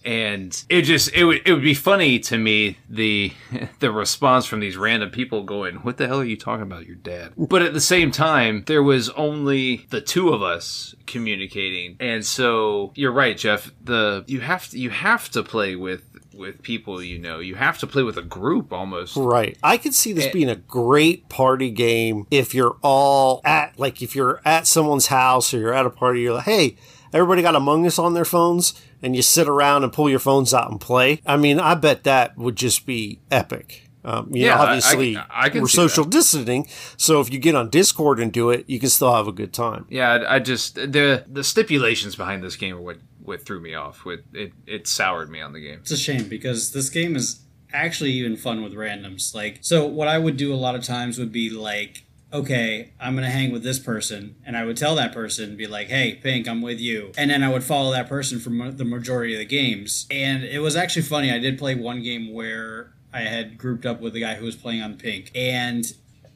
And 0.03 0.63
it 0.69 0.83
just 0.83 1.11
it 1.15 1.23
would 1.23 1.41
it 1.47 1.51
would 1.51 1.63
be 1.63 1.73
funny 1.73 2.19
to 2.19 2.37
me 2.37 2.77
the 2.87 3.33
the 3.79 3.91
response 3.91 4.45
from 4.45 4.59
these 4.59 4.77
random 4.77 5.09
people 5.09 5.43
going, 5.43 5.77
"What 5.77 5.97
the 5.97 6.07
hell 6.07 6.19
are 6.19 6.25
you 6.25 6.37
talking 6.37 6.61
about, 6.61 6.85
your 6.85 6.95
dad?" 6.95 7.33
But 7.35 7.63
at 7.63 7.73
the 7.73 7.81
same 7.81 8.11
time, 8.11 8.63
there 8.67 8.83
was 8.83 9.09
only 9.11 9.87
the 9.89 10.01
two 10.01 10.29
of 10.29 10.43
us 10.43 10.93
communicating, 11.07 11.97
and 11.99 12.23
so 12.23 12.91
you're 12.93 13.11
right, 13.11 13.35
Jeff. 13.35 13.71
The 13.83 14.23
you 14.27 14.41
have 14.41 14.69
to 14.69 14.79
you 14.79 14.91
have 14.91 15.29
to 15.31 15.41
play 15.41 15.75
with 15.75 16.03
with 16.35 16.61
people 16.61 17.01
you 17.01 17.17
know. 17.17 17.39
You 17.39 17.55
have 17.55 17.77
to 17.79 17.87
play 17.87 18.03
with 18.03 18.17
a 18.17 18.21
group 18.21 18.71
almost. 18.71 19.15
Right. 19.15 19.57
I 19.63 19.77
could 19.77 19.93
see 19.93 20.13
this 20.13 20.25
eh. 20.25 20.31
being 20.31 20.49
a 20.49 20.55
great 20.55 21.29
party 21.29 21.71
game 21.71 22.27
if 22.29 22.53
you're 22.53 22.77
all 22.81 23.41
at, 23.43 23.79
like, 23.79 24.01
if 24.01 24.15
you're 24.15 24.41
at 24.45 24.67
someone's 24.67 25.07
house 25.07 25.53
or 25.53 25.59
you're 25.59 25.73
at 25.73 25.85
a 25.85 25.89
party, 25.89 26.21
you're 26.21 26.35
like, 26.35 26.45
hey, 26.45 26.77
everybody 27.15 27.41
got 27.41 27.55
Among 27.55 27.85
Us 27.87 27.97
on 27.97 28.13
their 28.13 28.25
phones, 28.25 28.73
and 29.01 29.15
you 29.15 29.21
sit 29.23 29.47
around 29.47 29.83
and 29.83 29.91
pull 29.91 30.09
your 30.09 30.19
phones 30.19 30.53
out 30.53 30.69
and 30.69 30.79
play. 30.79 31.21
I 31.25 31.37
mean, 31.37 31.59
I 31.59 31.73
bet 31.73 32.03
that 32.03 32.37
would 32.37 32.55
just 32.55 32.85
be 32.85 33.21
epic. 33.31 33.89
Um, 34.03 34.29
you 34.31 34.43
Yeah, 34.45 34.49
know, 34.49 34.55
I- 34.55 34.57
I- 34.57 34.65
obviously, 34.67 35.17
I 35.31 35.49
can 35.49 35.61
we're 35.61 35.67
social 35.67 36.03
that. 36.03 36.11
distancing, 36.11 36.67
so 36.95 37.21
if 37.21 37.33
you 37.33 37.39
get 37.39 37.55
on 37.55 37.71
Discord 37.71 38.19
and 38.19 38.31
do 38.31 38.51
it, 38.51 38.65
you 38.67 38.79
can 38.79 38.89
still 38.89 39.11
have 39.15 39.27
a 39.27 39.31
good 39.31 39.51
time. 39.51 39.87
Yeah, 39.89 40.11
I, 40.11 40.35
I 40.35 40.39
just 40.39 40.75
the 40.75 41.23
the 41.27 41.43
stipulations 41.43 42.15
behind 42.15 42.43
this 42.43 42.55
game 42.55 42.75
are 42.75 42.81
what 42.81 42.97
what 43.23 43.43
threw 43.43 43.59
me 43.59 43.73
off. 43.73 44.05
With 44.05 44.19
it, 44.33 44.53
it 44.67 44.87
soured 44.87 45.31
me 45.31 45.41
on 45.41 45.53
the 45.53 45.59
game. 45.59 45.79
It's 45.81 45.89
a 45.89 45.97
shame 45.97 46.27
because 46.29 46.71
this 46.71 46.89
game 46.89 47.15
is 47.15 47.39
actually 47.73 48.11
even 48.11 48.37
fun 48.37 48.61
with 48.63 48.73
randoms. 48.73 49.33
Like, 49.33 49.57
so 49.61 49.85
what 49.87 50.07
I 50.07 50.19
would 50.19 50.37
do 50.37 50.53
a 50.53 50.55
lot 50.55 50.75
of 50.75 50.83
times 50.83 51.17
would 51.17 51.31
be 51.31 51.49
like, 51.49 52.04
okay, 52.35 52.91
I'm 52.99 53.15
gonna 53.15 53.29
hang 53.29 53.51
with 53.51 53.63
this 53.63 53.79
person, 53.79 54.35
and 54.45 54.57
I 54.57 54.65
would 54.65 54.75
tell 54.75 54.95
that 54.95 55.13
person, 55.13 55.55
be 55.55 55.67
like, 55.67 55.87
hey, 55.87 56.15
Pink, 56.15 56.47
I'm 56.47 56.61
with 56.61 56.79
you, 56.79 57.11
and 57.17 57.31
then 57.31 57.43
I 57.43 57.49
would 57.49 57.63
follow 57.63 57.91
that 57.93 58.09
person 58.09 58.39
for 58.39 58.49
the 58.71 58.83
majority 58.85 59.33
of 59.33 59.39
the 59.39 59.45
games. 59.45 60.05
And 60.11 60.43
it 60.43 60.59
was 60.59 60.75
actually 60.75 61.03
funny. 61.03 61.31
I 61.31 61.39
did 61.39 61.57
play 61.57 61.75
one 61.75 62.03
game 62.03 62.33
where 62.33 62.93
I 63.13 63.21
had 63.21 63.57
grouped 63.57 63.85
up 63.85 64.01
with 64.01 64.13
the 64.13 64.19
guy 64.19 64.35
who 64.35 64.45
was 64.45 64.55
playing 64.55 64.81
on 64.81 64.97
Pink, 64.97 65.31
and 65.33 65.85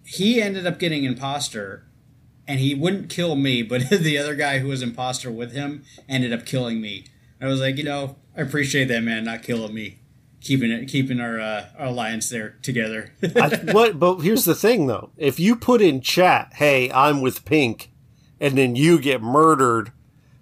he 0.05 0.41
ended 0.41 0.65
up 0.65 0.79
getting 0.79 1.03
imposter. 1.03 1.85
And 2.47 2.59
he 2.59 2.73
wouldn't 2.73 3.11
kill 3.11 3.35
me, 3.35 3.61
but 3.71 3.89
the 3.89 4.17
other 4.17 4.33
guy 4.33 4.57
who 4.57 4.69
was 4.69 4.81
imposter 4.81 5.29
with 5.29 5.51
him 5.51 5.83
ended 6.07 6.33
up 6.33 6.47
killing 6.47 6.81
me. 6.81 7.05
I 7.39 7.45
was 7.45 7.59
like, 7.59 7.77
you 7.77 7.83
know, 7.83 8.15
I 8.35 8.41
appreciate 8.41 8.85
that 8.85 9.03
man 9.03 9.25
not 9.25 9.43
killing 9.43 9.73
me, 9.73 9.99
keeping 10.41 10.71
it, 10.71 10.87
keeping 10.87 11.19
our 11.19 11.39
uh, 11.39 11.65
our 11.77 11.87
alliance 11.87 12.29
there 12.29 12.55
together. 12.61 13.13
I, 13.35 13.57
what? 13.71 13.99
But 13.99 14.17
here's 14.19 14.45
the 14.45 14.55
thing, 14.55 14.87
though. 14.87 15.11
If 15.17 15.39
you 15.39 15.55
put 15.55 15.81
in 15.81 16.01
chat, 16.01 16.53
"Hey, 16.55 16.91
I'm 16.91 17.21
with 17.21 17.45
Pink," 17.45 17.91
and 18.39 18.57
then 18.57 18.75
you 18.75 18.99
get 18.99 19.21
murdered, 19.21 19.91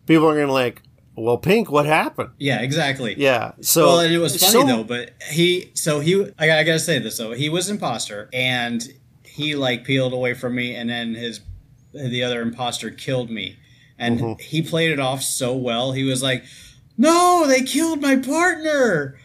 people 0.06 0.28
are 0.30 0.40
gonna 0.40 0.52
like, 0.52 0.82
"Well, 1.16 1.38
Pink, 1.38 1.70
what 1.72 1.86
happened?" 1.86 2.30
yeah, 2.38 2.62
exactly. 2.62 3.16
Yeah. 3.18 3.54
So 3.62 3.86
well, 3.88 4.00
and 4.02 4.14
it 4.14 4.20
was 4.20 4.38
funny 4.40 4.52
so- 4.52 4.66
though. 4.68 4.84
But 4.84 5.12
he, 5.30 5.72
so 5.74 6.00
he, 6.00 6.16
I, 6.38 6.48
got- 6.48 6.60
I 6.60 6.64
gotta 6.64 6.80
say 6.80 7.00
this 7.00 7.18
though. 7.18 7.32
He 7.34 7.50
was 7.50 7.70
imposter, 7.70 8.30
and 8.34 8.88
he 9.24 9.56
like 9.56 9.84
peeled 9.84 10.14
away 10.14 10.34
from 10.34 10.56
me, 10.56 10.76
and 10.76 10.90
then 10.90 11.16
his 11.16 11.42
the 11.94 12.24
other 12.24 12.42
imposter 12.42 12.92
killed 12.92 13.30
me, 13.32 13.56
and 13.98 14.20
Mm-hmm. 14.20 14.42
he 14.42 14.62
played 14.62 14.92
it 14.92 15.00
off 15.00 15.24
so 15.24 15.56
well. 15.56 15.92
He 15.94 16.04
was 16.04 16.22
like, 16.22 16.44
"No, 16.98 17.46
they 17.48 17.62
killed 17.62 18.02
my 18.02 18.16
partner." 18.18 19.18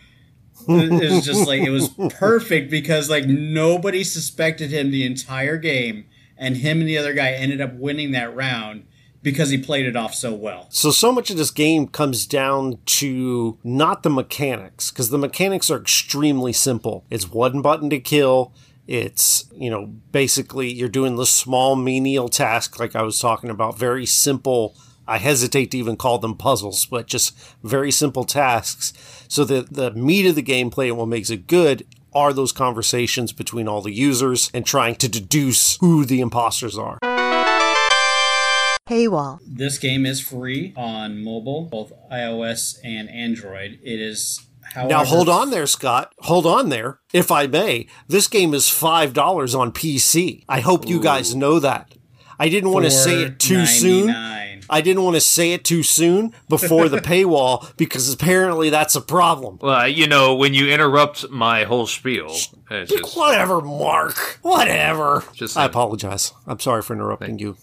It 0.68 1.10
was 1.10 1.24
just 1.24 1.46
like 1.46 1.62
it 1.62 1.70
was 1.70 1.88
perfect 2.10 2.70
because 2.70 3.10
like 3.10 3.26
nobody 3.26 4.04
suspected 4.04 4.70
him 4.70 4.90
the 4.90 5.04
entire 5.04 5.56
game, 5.56 6.06
and 6.36 6.58
him 6.58 6.80
and 6.80 6.88
the 6.88 6.98
other 6.98 7.14
guy 7.14 7.32
ended 7.32 7.60
up 7.60 7.74
winning 7.74 8.12
that 8.12 8.34
round 8.34 8.86
because 9.22 9.50
he 9.50 9.58
played 9.58 9.86
it 9.86 9.96
off 9.96 10.14
so 10.14 10.34
well. 10.34 10.66
So, 10.70 10.90
so 10.90 11.12
much 11.12 11.30
of 11.30 11.36
this 11.36 11.52
game 11.52 11.86
comes 11.86 12.26
down 12.26 12.78
to 12.86 13.56
not 13.62 14.02
the 14.02 14.10
mechanics, 14.10 14.90
because 14.90 15.10
the 15.10 15.18
mechanics 15.18 15.70
are 15.70 15.78
extremely 15.78 16.52
simple. 16.52 17.04
It's 17.08 17.30
one 17.30 17.62
button 17.62 17.88
to 17.90 18.00
kill. 18.00 18.52
It's, 18.88 19.44
you 19.54 19.70
know, 19.70 19.86
basically 20.10 20.72
you're 20.72 20.88
doing 20.88 21.14
the 21.14 21.24
small 21.26 21.76
menial 21.76 22.28
task, 22.28 22.80
like 22.80 22.96
I 22.96 23.02
was 23.02 23.20
talking 23.20 23.48
about, 23.48 23.78
very 23.78 24.06
simple. 24.06 24.74
I 25.06 25.18
hesitate 25.18 25.70
to 25.72 25.78
even 25.78 25.96
call 25.96 26.18
them 26.18 26.36
puzzles, 26.36 26.86
but 26.86 27.06
just 27.06 27.36
very 27.62 27.90
simple 27.90 28.24
tasks. 28.24 28.92
So 29.28 29.44
the, 29.44 29.62
the 29.62 29.90
meat 29.92 30.26
of 30.26 30.34
the 30.34 30.42
gameplay 30.42 30.88
and 30.88 30.96
what 30.96 31.08
makes 31.08 31.30
it 31.30 31.46
good 31.46 31.86
are 32.14 32.32
those 32.32 32.52
conversations 32.52 33.32
between 33.32 33.66
all 33.68 33.80
the 33.80 33.92
users 33.92 34.50
and 34.52 34.64
trying 34.66 34.94
to 34.96 35.08
deduce 35.08 35.76
who 35.78 36.04
the 36.04 36.20
imposters 36.20 36.76
are. 36.78 36.98
Paywall. 38.88 39.38
This 39.46 39.78
game 39.78 40.04
is 40.04 40.20
free 40.20 40.72
on 40.76 41.22
mobile, 41.22 41.62
both 41.62 41.92
iOS 42.10 42.78
and 42.84 43.08
Android. 43.08 43.78
It 43.82 44.00
is 44.00 44.44
however, 44.74 44.88
Now 44.90 45.04
hold 45.04 45.28
on 45.28 45.50
there, 45.50 45.66
Scott. 45.66 46.12
Hold 46.20 46.46
on 46.46 46.68
there, 46.68 46.98
if 47.12 47.30
I 47.30 47.46
may. 47.46 47.86
This 48.08 48.26
game 48.26 48.52
is 48.52 48.68
five 48.68 49.14
dollars 49.14 49.54
on 49.54 49.72
PC. 49.72 50.44
I 50.48 50.60
hope 50.60 50.86
you 50.86 51.00
guys 51.00 51.34
know 51.34 51.58
that. 51.60 51.94
I 52.38 52.48
didn't 52.48 52.72
want 52.72 52.84
to 52.84 52.90
say 52.90 53.22
it 53.22 53.38
too 53.38 53.66
soon. 53.66 54.08
$4.99. 54.62 54.66
I 54.70 54.80
didn't 54.80 55.02
want 55.04 55.16
to 55.16 55.20
say 55.20 55.52
it 55.52 55.64
too 55.64 55.82
soon 55.82 56.32
before 56.48 56.88
the 56.88 56.98
paywall 57.00 57.76
because 57.76 58.12
apparently 58.12 58.70
that's 58.70 58.94
a 58.96 59.00
problem. 59.00 59.58
Well, 59.60 59.88
you 59.88 60.06
know, 60.06 60.34
when 60.34 60.54
you 60.54 60.68
interrupt 60.72 61.28
my 61.30 61.64
whole 61.64 61.86
spiel, 61.86 62.34
it's 62.70 62.90
just 62.92 63.16
Whatever, 63.16 63.60
Mark. 63.60 64.38
Whatever. 64.42 65.24
Just 65.34 65.56
I 65.56 65.64
apologize. 65.64 66.32
I'm 66.46 66.60
sorry 66.60 66.82
for 66.82 66.94
interrupting 66.94 67.38
you. 67.38 67.56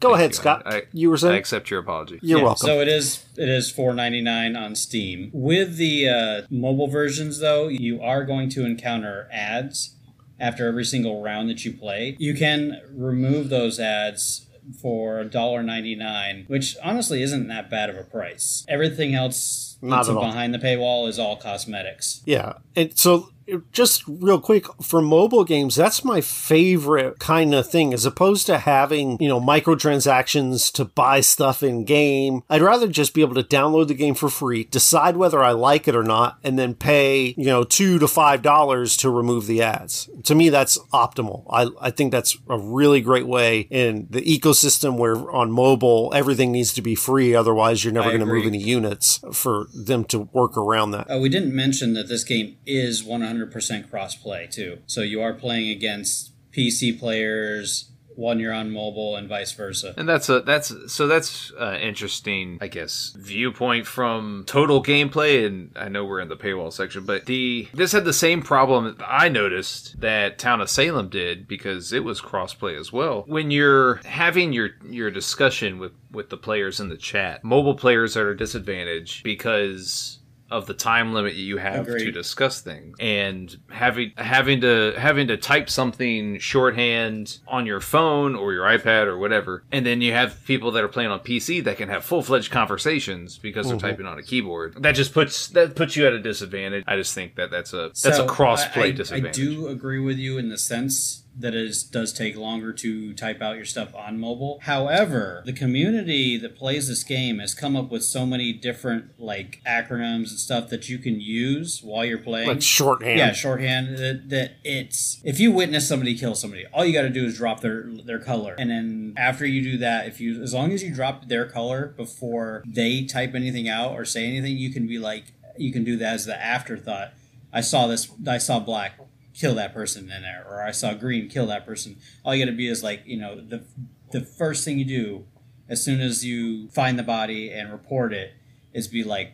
Go 0.00 0.08
Thank 0.10 0.16
ahead, 0.18 0.30
you. 0.30 0.34
Scott. 0.34 0.62
I- 0.66 0.82
you 0.92 1.08
were 1.10 1.16
saying. 1.16 1.30
I 1.30 1.32
saying 1.34 1.40
accept 1.40 1.70
your 1.70 1.80
apology. 1.80 2.18
you're 2.22 2.38
Yeah, 2.38 2.44
welcome. 2.44 2.66
So 2.66 2.80
it 2.80 2.88
is 2.88 3.24
it 3.36 3.48
is 3.48 3.70
four 3.70 3.94
ninety 3.94 4.20
nine 4.20 4.56
on 4.56 4.74
Steam. 4.74 5.30
With 5.32 5.76
the 5.76 6.08
uh, 6.08 6.42
mobile 6.50 6.88
versions, 6.88 7.38
though, 7.38 7.68
you 7.68 8.00
are 8.02 8.24
going 8.24 8.48
to 8.50 8.64
encounter 8.66 9.28
ads 9.32 9.94
after 10.40 10.66
every 10.66 10.84
single 10.84 11.22
round 11.22 11.48
that 11.50 11.64
you 11.64 11.72
play. 11.72 12.16
You 12.18 12.34
can 12.34 12.80
remove 12.92 13.50
those 13.50 13.78
ads 13.78 14.46
for 14.80 15.24
$1.99, 15.24 16.48
which 16.48 16.76
honestly 16.82 17.22
isn't 17.22 17.48
that 17.48 17.70
bad 17.70 17.90
of 17.90 17.96
a 17.96 18.04
price. 18.04 18.64
Everything 18.68 19.14
else 19.14 19.78
Not 19.80 20.06
that's 20.06 20.08
behind 20.08 20.54
the 20.54 20.58
paywall 20.58 21.08
is 21.08 21.18
all 21.18 21.36
cosmetics. 21.36 22.22
Yeah. 22.24 22.54
And 22.76 22.96
so 22.98 23.30
just 23.72 24.04
real 24.06 24.40
quick 24.40 24.66
for 24.82 25.00
mobile 25.00 25.44
games, 25.44 25.74
that's 25.74 26.04
my 26.04 26.20
favorite 26.20 27.18
kind 27.18 27.54
of 27.54 27.68
thing 27.68 27.94
as 27.94 28.04
opposed 28.04 28.46
to 28.46 28.58
having, 28.58 29.16
you 29.20 29.28
know, 29.28 29.40
microtransactions 29.40 30.72
to 30.72 30.84
buy 30.84 31.20
stuff 31.20 31.62
in 31.62 31.84
game. 31.84 32.42
I'd 32.48 32.62
rather 32.62 32.88
just 32.88 33.14
be 33.14 33.22
able 33.22 33.34
to 33.34 33.42
download 33.42 33.88
the 33.88 33.94
game 33.94 34.14
for 34.14 34.28
free, 34.28 34.64
decide 34.64 35.16
whether 35.16 35.42
I 35.42 35.52
like 35.52 35.88
it 35.88 35.96
or 35.96 36.02
not, 36.02 36.38
and 36.44 36.58
then 36.58 36.74
pay, 36.74 37.34
you 37.36 37.46
know, 37.46 37.64
two 37.64 37.98
to 37.98 38.08
five 38.08 38.42
dollars 38.42 38.96
to 38.98 39.10
remove 39.10 39.46
the 39.46 39.62
ads. 39.62 40.08
To 40.24 40.34
me, 40.34 40.48
that's 40.48 40.78
optimal. 40.92 41.44
I, 41.50 41.68
I 41.80 41.90
think 41.90 42.12
that's 42.12 42.36
a 42.48 42.58
really 42.58 43.00
great 43.00 43.26
way 43.26 43.60
in 43.70 44.06
the 44.10 44.20
ecosystem 44.20 44.96
where 44.96 45.30
on 45.30 45.50
mobile, 45.50 46.12
everything 46.14 46.52
needs 46.52 46.72
to 46.74 46.82
be 46.82 46.94
free. 46.94 47.34
Otherwise, 47.34 47.84
you're 47.84 47.92
never 47.92 48.08
going 48.08 48.20
to 48.20 48.26
move 48.26 48.46
any 48.46 48.58
units 48.58 49.20
for 49.32 49.66
them 49.74 50.04
to 50.04 50.20
work 50.32 50.56
around 50.56 50.90
that. 50.92 51.10
Uh, 51.10 51.18
we 51.18 51.28
didn't 51.28 51.54
mention 51.54 51.94
that 51.94 52.08
this 52.08 52.24
game 52.24 52.56
is 52.66 53.02
100% 53.02 53.37
crossplay 53.46 54.50
too. 54.50 54.78
So 54.86 55.02
you 55.02 55.22
are 55.22 55.32
playing 55.32 55.68
against 55.70 56.32
PC 56.52 56.98
players 56.98 57.90
when 58.18 58.40
you're 58.40 58.52
on 58.52 58.68
mobile 58.72 59.14
and 59.14 59.28
vice 59.28 59.52
versa. 59.52 59.94
And 59.96 60.08
that's 60.08 60.28
a 60.28 60.40
that's 60.40 60.74
so 60.92 61.06
that's 61.06 61.52
uh, 61.52 61.78
interesting, 61.80 62.58
I 62.60 62.66
guess, 62.66 63.14
viewpoint 63.16 63.86
from 63.86 64.42
total 64.46 64.82
gameplay. 64.82 65.46
And 65.46 65.70
I 65.76 65.88
know 65.88 66.04
we're 66.04 66.18
in 66.18 66.28
the 66.28 66.36
paywall 66.36 66.72
section, 66.72 67.04
but 67.04 67.26
the 67.26 67.68
this 67.72 67.92
had 67.92 68.04
the 68.04 68.12
same 68.12 68.42
problem 68.42 68.96
I 69.06 69.28
noticed 69.28 70.00
that 70.00 70.36
Town 70.36 70.60
of 70.60 70.68
Salem 70.68 71.08
did 71.08 71.46
because 71.46 71.92
it 71.92 72.02
was 72.02 72.20
crossplay 72.20 72.78
as 72.78 72.92
well. 72.92 73.24
When 73.28 73.52
you're 73.52 73.96
having 74.04 74.52
your 74.52 74.70
your 74.90 75.12
discussion 75.12 75.78
with 75.78 75.92
with 76.10 76.28
the 76.28 76.36
players 76.36 76.80
in 76.80 76.88
the 76.88 76.96
chat, 76.96 77.44
mobile 77.44 77.76
players 77.76 78.16
are 78.16 78.30
at 78.30 78.34
a 78.34 78.36
disadvantage 78.36 79.22
because 79.22 80.17
of 80.50 80.66
the 80.66 80.74
time 80.74 81.12
limit 81.12 81.34
you 81.34 81.58
have 81.58 81.88
Agreed. 81.88 82.04
to 82.04 82.12
discuss 82.12 82.60
things. 82.60 82.96
And 83.00 83.54
having 83.70 84.12
having 84.16 84.60
to 84.62 84.94
having 84.96 85.28
to 85.28 85.36
type 85.36 85.68
something 85.70 86.38
shorthand 86.38 87.38
on 87.46 87.66
your 87.66 87.80
phone 87.80 88.34
or 88.34 88.52
your 88.52 88.64
iPad 88.64 89.06
or 89.06 89.18
whatever 89.18 89.64
and 89.72 89.84
then 89.84 90.00
you 90.00 90.12
have 90.12 90.44
people 90.44 90.70
that 90.72 90.84
are 90.84 90.88
playing 90.88 91.10
on 91.10 91.20
PC 91.20 91.62
that 91.64 91.76
can 91.76 91.88
have 91.88 92.04
full-fledged 92.04 92.50
conversations 92.50 93.38
because 93.38 93.66
they're 93.66 93.76
mm-hmm. 93.76 93.86
typing 93.86 94.06
on 94.06 94.18
a 94.18 94.22
keyboard. 94.22 94.82
That 94.82 94.92
just 94.92 95.12
puts 95.12 95.48
that 95.48 95.76
puts 95.76 95.96
you 95.96 96.06
at 96.06 96.12
a 96.12 96.20
disadvantage. 96.20 96.84
I 96.86 96.96
just 96.96 97.14
think 97.14 97.36
that 97.36 97.50
that's 97.50 97.72
a 97.72 97.88
that's 97.88 98.04
a 98.04 98.14
So, 98.14 98.26
cross 98.26 98.64
I- 98.64 98.68
play 98.68 98.88
I, 98.88 98.90
disadvantage 98.92 99.38
I 99.38 99.44
do 99.44 99.68
agree 99.68 100.00
with 100.00 100.18
you 100.18 100.38
in 100.38 100.48
the 100.48 100.58
sense 100.58 101.24
that 101.38 101.54
is, 101.54 101.82
does 101.82 102.12
take 102.12 102.36
longer 102.36 102.72
to 102.72 103.14
type 103.14 103.40
out 103.40 103.56
your 103.56 103.64
stuff 103.64 103.94
on 103.94 104.18
mobile. 104.18 104.58
However, 104.62 105.42
the 105.44 105.52
community 105.52 106.36
that 106.36 106.56
plays 106.56 106.88
this 106.88 107.04
game 107.04 107.38
has 107.38 107.54
come 107.54 107.76
up 107.76 107.90
with 107.90 108.04
so 108.04 108.26
many 108.26 108.52
different 108.52 109.18
like 109.18 109.60
acronyms 109.66 110.30
and 110.30 110.38
stuff 110.38 110.68
that 110.70 110.88
you 110.88 110.98
can 110.98 111.20
use 111.20 111.80
while 111.82 112.04
you're 112.04 112.18
playing. 112.18 112.48
Like 112.48 112.62
shorthand. 112.62 113.18
Yeah, 113.18 113.32
shorthand. 113.32 113.98
That, 113.98 114.28
that 114.30 114.56
it's 114.64 115.20
if 115.24 115.38
you 115.38 115.52
witness 115.52 115.88
somebody 115.88 116.16
kill 116.16 116.34
somebody, 116.34 116.66
all 116.72 116.84
you 116.84 116.92
got 116.92 117.02
to 117.02 117.10
do 117.10 117.24
is 117.24 117.36
drop 117.36 117.60
their 117.60 117.84
their 118.04 118.18
color, 118.18 118.54
and 118.58 118.70
then 118.70 119.14
after 119.16 119.46
you 119.46 119.62
do 119.62 119.78
that, 119.78 120.06
if 120.06 120.20
you 120.20 120.42
as 120.42 120.52
long 120.52 120.72
as 120.72 120.82
you 120.82 120.94
drop 120.94 121.28
their 121.28 121.46
color 121.46 121.94
before 121.96 122.62
they 122.66 123.04
type 123.04 123.34
anything 123.34 123.68
out 123.68 123.92
or 123.92 124.04
say 124.04 124.26
anything, 124.26 124.56
you 124.56 124.72
can 124.72 124.86
be 124.86 124.98
like 124.98 125.32
you 125.56 125.72
can 125.72 125.84
do 125.84 125.96
that 125.96 126.14
as 126.14 126.26
the 126.26 126.40
afterthought. 126.40 127.12
I 127.52 127.60
saw 127.60 127.86
this. 127.86 128.10
I 128.26 128.38
saw 128.38 128.60
black. 128.60 128.98
Kill 129.38 129.54
that 129.54 129.72
person 129.72 130.10
in 130.10 130.22
there, 130.22 130.44
or 130.48 130.62
I 130.62 130.72
saw 130.72 130.94
green. 130.94 131.28
Kill 131.28 131.46
that 131.46 131.64
person. 131.64 131.96
All 132.24 132.34
you 132.34 132.44
got 132.44 132.50
to 132.50 132.56
be 132.56 132.66
is 132.68 132.82
like 132.82 133.02
you 133.06 133.18
know 133.18 133.40
the 133.40 133.62
the 134.10 134.22
first 134.22 134.64
thing 134.64 134.78
you 134.78 134.84
do 134.84 135.26
as 135.68 135.84
soon 135.84 136.00
as 136.00 136.24
you 136.24 136.68
find 136.70 136.98
the 136.98 137.02
body 137.02 137.50
and 137.52 137.70
report 137.70 138.12
it 138.12 138.32
is 138.72 138.88
be 138.88 139.04
like 139.04 139.32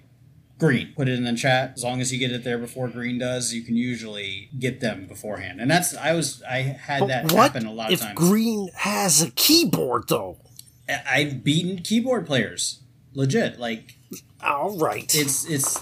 green. 0.58 0.92
Put 0.96 1.08
it 1.08 1.14
in 1.14 1.25
the 1.25 1.34
chat. 1.34 1.73
As 1.76 1.84
long 1.84 2.00
as 2.00 2.12
you 2.12 2.18
get 2.18 2.32
it 2.32 2.44
there 2.44 2.58
before 2.58 2.88
green 2.88 3.18
does, 3.18 3.54
you 3.54 3.62
can 3.62 3.76
usually 3.76 4.50
get 4.58 4.80
them 4.80 5.06
beforehand. 5.06 5.61
And 5.61 5.70
that's 5.70 5.96
I 5.96 6.12
was 6.12 6.42
I 6.42 6.58
had 6.58 7.00
But 7.00 7.06
that 7.08 7.30
happen 7.30 7.66
a 7.66 7.73
lot 7.73 7.92
if 7.92 8.00
of 8.00 8.06
times. 8.06 8.18
green 8.18 8.68
has 8.76 9.23
a 9.23 9.30
keyboard 9.30 10.08
though? 10.08 10.37
I've 10.88 11.42
beaten 11.42 11.78
keyboard 11.82 12.26
players. 12.26 12.80
Legit. 13.14 13.58
Like 13.58 13.96
All 14.42 14.76
right. 14.78 15.12
it's 15.14 15.44
it's 15.49 15.78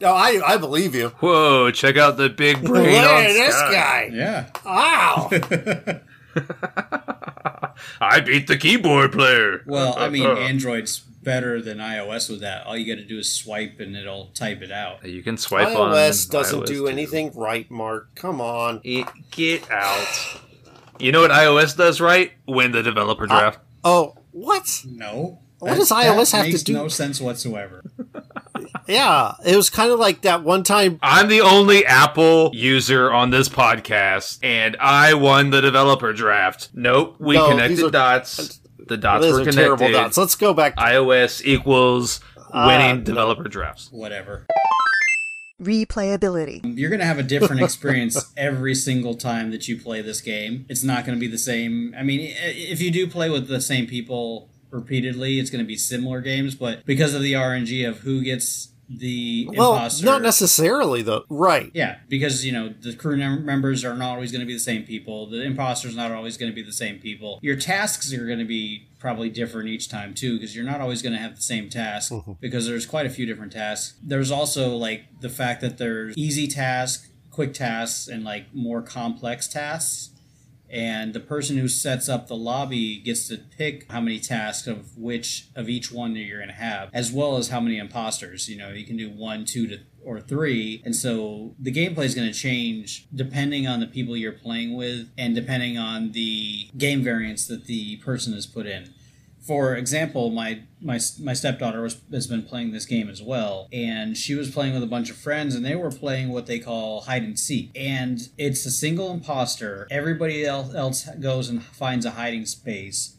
no, 0.00 0.12
I 0.14 0.40
I 0.44 0.56
believe 0.56 0.94
you. 0.94 1.08
whoa 1.20 1.70
check 1.70 1.96
out 1.96 2.16
the 2.16 2.28
big 2.28 2.58
Look 2.58 2.72
brain 2.72 2.96
on 3.04 3.22
at 3.24 3.32
this 3.32 3.54
Sky. 3.54 3.72
guy. 3.72 4.10
yeah. 4.12 4.46
Wow. 4.64 5.30
I 8.00 8.20
beat 8.20 8.46
the 8.46 8.56
keyboard 8.56 9.12
player 9.12 9.62
Well, 9.66 9.94
I 9.98 10.08
mean 10.08 10.26
Android's 10.38 10.98
better 11.00 11.60
than 11.60 11.78
iOS 11.78 12.30
with 12.30 12.40
that. 12.40 12.66
All 12.66 12.76
you 12.76 12.86
got 12.86 13.00
to 13.00 13.06
do 13.06 13.18
is 13.18 13.30
swipe 13.32 13.78
and 13.80 13.94
it'll 13.96 14.26
type 14.28 14.62
it 14.62 14.70
out. 14.72 15.04
you 15.06 15.22
can 15.22 15.36
swipe 15.36 15.68
on 15.76 15.92
iOS 15.92 16.30
doesn't 16.30 16.60
iOS 16.62 16.66
do 16.66 16.74
too. 16.76 16.88
anything 16.88 17.30
right, 17.34 17.70
Mark. 17.70 18.14
Come 18.14 18.40
on. 18.40 18.80
It, 18.84 19.06
get 19.30 19.70
out. 19.70 20.40
You 20.98 21.12
know 21.12 21.20
what 21.20 21.30
iOS 21.30 21.76
does 21.76 22.00
right? 22.00 22.32
Win 22.46 22.72
the 22.72 22.82
developer 22.82 23.26
draft. 23.26 23.58
Oh, 23.84 24.14
what? 24.32 24.82
No. 24.86 25.40
What 25.58 25.76
does 25.76 25.90
iOS 25.90 26.32
have 26.32 26.46
to 26.46 26.64
do- 26.64 26.72
No 26.72 26.88
sense 26.88 27.20
whatsoever. 27.20 27.82
Yeah, 28.90 29.34
it 29.46 29.56
was 29.56 29.70
kind 29.70 29.92
of 29.92 29.98
like 29.98 30.22
that 30.22 30.42
one 30.42 30.62
time. 30.64 30.98
I'm 31.02 31.28
the 31.28 31.40
only 31.42 31.86
Apple 31.86 32.50
user 32.52 33.12
on 33.12 33.30
this 33.30 33.48
podcast, 33.48 34.38
and 34.42 34.76
I 34.80 35.14
won 35.14 35.50
the 35.50 35.60
developer 35.60 36.12
draft. 36.12 36.70
Nope, 36.74 37.16
we 37.20 37.36
No, 37.36 37.48
connected 37.50 37.84
are- 37.84 37.90
dots. 37.90 38.60
The 38.88 38.96
dots 38.96 39.24
were 39.24 39.38
connected. 39.38 39.52
terrible 39.52 39.92
dots. 39.92 40.16
Let's 40.16 40.34
go 40.34 40.52
back. 40.52 40.74
iOS 40.76 41.40
equals 41.44 42.20
Ah, 42.52 42.66
winning 42.66 42.98
no. 42.98 43.04
developer 43.04 43.44
drafts. 43.44 43.88
Whatever. 43.92 44.46
Replayability. 45.62 46.60
You're 46.76 46.88
going 46.88 47.00
to 47.00 47.06
have 47.06 47.18
a 47.18 47.22
different 47.22 47.62
experience 47.68 48.32
every 48.36 48.74
single 48.74 49.14
time 49.14 49.50
that 49.50 49.68
you 49.68 49.78
play 49.78 50.00
this 50.02 50.20
game. 50.20 50.64
It's 50.68 50.82
not 50.82 51.04
going 51.04 51.16
to 51.16 51.20
be 51.20 51.30
the 51.30 51.38
same. 51.38 51.94
I 51.96 52.02
mean, 52.02 52.20
if 52.34 52.80
you 52.80 52.90
do 52.90 53.06
play 53.06 53.28
with 53.30 53.46
the 53.46 53.60
same 53.60 53.86
people 53.86 54.48
repeatedly, 54.70 55.38
it's 55.38 55.50
going 55.50 55.62
to 55.62 55.68
be 55.68 55.76
similar 55.76 56.20
games, 56.20 56.54
but 56.54 56.84
because 56.86 57.12
of 57.14 57.22
the 57.22 57.34
RNG 57.34 57.86
of 57.88 57.98
who 57.98 58.22
gets 58.22 58.69
the 58.90 59.48
well, 59.52 59.74
imposter. 59.74 60.04
not 60.04 60.20
necessarily 60.20 61.02
though. 61.02 61.24
Right. 61.30 61.70
Yeah, 61.74 61.98
because 62.08 62.44
you 62.44 62.52
know 62.52 62.68
the 62.68 62.94
crew 62.94 63.16
members 63.16 63.84
are 63.84 63.94
not 63.94 64.14
always 64.14 64.32
going 64.32 64.40
to 64.40 64.46
be 64.46 64.52
the 64.52 64.58
same 64.58 64.82
people. 64.82 65.26
The 65.26 65.42
imposters 65.42 65.94
not 65.94 66.10
always 66.10 66.36
going 66.36 66.50
to 66.50 66.54
be 66.54 66.62
the 66.62 66.72
same 66.72 66.98
people. 66.98 67.38
Your 67.40 67.56
tasks 67.56 68.12
are 68.12 68.26
going 68.26 68.40
to 68.40 68.44
be 68.44 68.88
probably 68.98 69.30
different 69.30 69.68
each 69.68 69.88
time 69.88 70.12
too, 70.12 70.34
because 70.36 70.56
you're 70.56 70.64
not 70.64 70.80
always 70.80 71.02
going 71.02 71.12
to 71.12 71.18
have 71.18 71.36
the 71.36 71.42
same 71.42 71.70
task. 71.70 72.12
Mm-hmm. 72.12 72.32
Because 72.40 72.66
there's 72.66 72.84
quite 72.84 73.06
a 73.06 73.10
few 73.10 73.26
different 73.26 73.52
tasks. 73.52 73.96
There's 74.02 74.30
also 74.30 74.76
like 74.76 75.20
the 75.20 75.28
fact 75.30 75.60
that 75.60 75.78
there's 75.78 76.16
easy 76.16 76.48
tasks, 76.48 77.08
quick 77.30 77.54
tasks, 77.54 78.08
and 78.08 78.24
like 78.24 78.52
more 78.52 78.82
complex 78.82 79.46
tasks. 79.46 80.09
And 80.70 81.12
the 81.12 81.20
person 81.20 81.56
who 81.56 81.68
sets 81.68 82.08
up 82.08 82.28
the 82.28 82.36
lobby 82.36 83.00
gets 83.00 83.26
to 83.28 83.38
pick 83.38 83.90
how 83.90 84.00
many 84.00 84.20
tasks 84.20 84.66
of 84.66 84.96
which 84.96 85.48
of 85.56 85.68
each 85.68 85.90
one 85.90 86.14
that 86.14 86.20
you're 86.20 86.38
going 86.38 86.48
to 86.48 86.54
have, 86.54 86.90
as 86.92 87.12
well 87.12 87.36
as 87.36 87.48
how 87.48 87.60
many 87.60 87.78
imposters. 87.78 88.48
You 88.48 88.58
know, 88.58 88.70
you 88.70 88.86
can 88.86 88.96
do 88.96 89.10
one, 89.10 89.44
two, 89.44 89.66
to 89.66 89.78
or 90.02 90.18
three, 90.18 90.80
and 90.84 90.96
so 90.96 91.54
the 91.58 91.70
gameplay 91.70 92.04
is 92.04 92.14
going 92.14 92.26
to 92.26 92.38
change 92.38 93.06
depending 93.14 93.66
on 93.66 93.80
the 93.80 93.86
people 93.86 94.16
you're 94.16 94.32
playing 94.32 94.74
with 94.74 95.10
and 95.18 95.34
depending 95.34 95.76
on 95.76 96.12
the 96.12 96.70
game 96.78 97.02
variants 97.02 97.46
that 97.48 97.66
the 97.66 97.96
person 97.96 98.32
has 98.32 98.46
put 98.46 98.66
in. 98.66 98.94
For 99.40 99.74
example, 99.74 100.30
my 100.30 100.60
my 100.80 101.00
my 101.20 101.32
stepdaughter 101.34 101.82
was, 101.82 102.00
has 102.12 102.26
been 102.26 102.42
playing 102.42 102.72
this 102.72 102.86
game 102.86 103.08
as 103.08 103.22
well, 103.22 103.68
and 103.72 104.16
she 104.16 104.34
was 104.34 104.50
playing 104.50 104.74
with 104.74 104.82
a 104.82 104.86
bunch 104.86 105.10
of 105.10 105.16
friends, 105.16 105.54
and 105.54 105.64
they 105.64 105.74
were 105.74 105.90
playing 105.90 106.30
what 106.30 106.46
they 106.46 106.58
call 106.58 107.02
hide 107.02 107.22
and 107.22 107.38
seek, 107.38 107.70
and 107.74 108.28
it's 108.38 108.64
a 108.66 108.70
single 108.70 109.10
imposter. 109.10 109.86
Everybody 109.90 110.44
else, 110.44 110.74
else 110.74 111.08
goes 111.20 111.48
and 111.48 111.62
finds 111.62 112.04
a 112.06 112.12
hiding 112.12 112.46
space, 112.46 113.16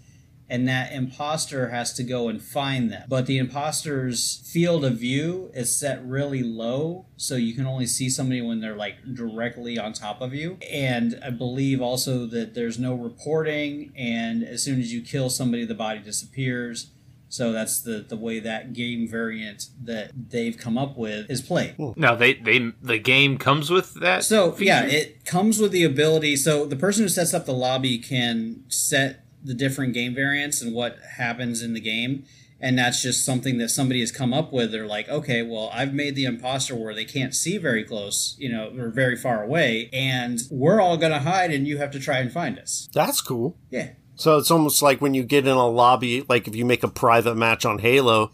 and 0.51 0.67
that 0.67 0.91
imposter 0.91 1.69
has 1.69 1.93
to 1.93 2.03
go 2.03 2.27
and 2.27 2.43
find 2.43 2.91
them. 2.91 3.05
But 3.07 3.25
the 3.25 3.37
imposter's 3.37 4.43
field 4.51 4.83
of 4.83 4.97
view 4.97 5.49
is 5.53 5.73
set 5.73 6.05
really 6.05 6.43
low, 6.43 7.05
so 7.15 7.37
you 7.37 7.53
can 7.55 7.65
only 7.65 7.85
see 7.85 8.09
somebody 8.09 8.41
when 8.41 8.59
they're 8.59 8.75
like 8.75 8.97
directly 9.13 9.79
on 9.79 9.93
top 9.93 10.19
of 10.19 10.33
you. 10.33 10.57
And 10.69 11.17
I 11.25 11.29
believe 11.29 11.81
also 11.81 12.25
that 12.27 12.53
there's 12.53 12.77
no 12.77 12.93
reporting, 12.93 13.93
and 13.95 14.43
as 14.43 14.61
soon 14.61 14.81
as 14.81 14.93
you 14.93 15.01
kill 15.01 15.29
somebody, 15.29 15.63
the 15.63 15.73
body 15.73 15.99
disappears. 15.99 16.91
So 17.29 17.53
that's 17.53 17.79
the, 17.79 17.99
the 17.99 18.17
way 18.17 18.41
that 18.41 18.73
game 18.73 19.07
variant 19.07 19.67
that 19.81 20.11
they've 20.31 20.57
come 20.57 20.77
up 20.77 20.97
with 20.97 21.31
is 21.31 21.41
played. 21.41 21.75
Hmm. 21.75 21.91
Now 21.95 22.13
they 22.13 22.33
they 22.33 22.73
the 22.81 22.99
game 22.99 23.37
comes 23.37 23.69
with 23.69 23.93
that. 24.01 24.25
So 24.25 24.51
feature? 24.51 24.65
yeah, 24.65 24.81
it 24.83 25.23
comes 25.23 25.59
with 25.59 25.71
the 25.71 25.85
ability. 25.85 26.35
So 26.35 26.65
the 26.65 26.75
person 26.75 27.03
who 27.03 27.09
sets 27.09 27.33
up 27.33 27.45
the 27.45 27.53
lobby 27.53 27.99
can 27.99 28.65
set 28.67 29.23
the 29.43 29.53
different 29.53 29.93
game 29.93 30.13
variants 30.13 30.61
and 30.61 30.73
what 30.73 30.97
happens 31.17 31.61
in 31.61 31.73
the 31.73 31.79
game, 31.81 32.23
and 32.59 32.77
that's 32.77 33.01
just 33.01 33.25
something 33.25 33.57
that 33.57 33.69
somebody 33.69 33.99
has 34.01 34.11
come 34.11 34.33
up 34.33 34.53
with. 34.53 34.71
They're 34.71 34.85
like, 34.85 35.09
okay, 35.09 35.41
well, 35.41 35.69
I've 35.73 35.93
made 35.93 36.15
the 36.15 36.25
imposter 36.25 36.75
where 36.75 36.93
they 36.93 37.05
can't 37.05 37.33
see 37.33 37.57
very 37.57 37.83
close, 37.83 38.35
you 38.37 38.51
know, 38.51 38.71
or 38.77 38.89
very 38.89 39.15
far 39.15 39.43
away, 39.43 39.89
and 39.91 40.39
we're 40.51 40.79
all 40.79 40.97
gonna 40.97 41.19
hide, 41.19 41.51
and 41.51 41.67
you 41.67 41.77
have 41.77 41.91
to 41.91 41.99
try 41.99 42.19
and 42.19 42.31
find 42.31 42.59
us. 42.59 42.87
That's 42.93 43.19
cool. 43.21 43.57
Yeah, 43.71 43.89
So 44.15 44.37
it's 44.37 44.51
almost 44.51 44.81
like 44.83 45.01
when 45.01 45.15
you 45.15 45.23
get 45.23 45.47
in 45.47 45.53
a 45.53 45.67
lobby, 45.67 46.23
like 46.29 46.47
if 46.47 46.55
you 46.55 46.65
make 46.65 46.83
a 46.83 46.87
private 46.87 47.35
match 47.35 47.65
on 47.65 47.79
Halo, 47.79 48.31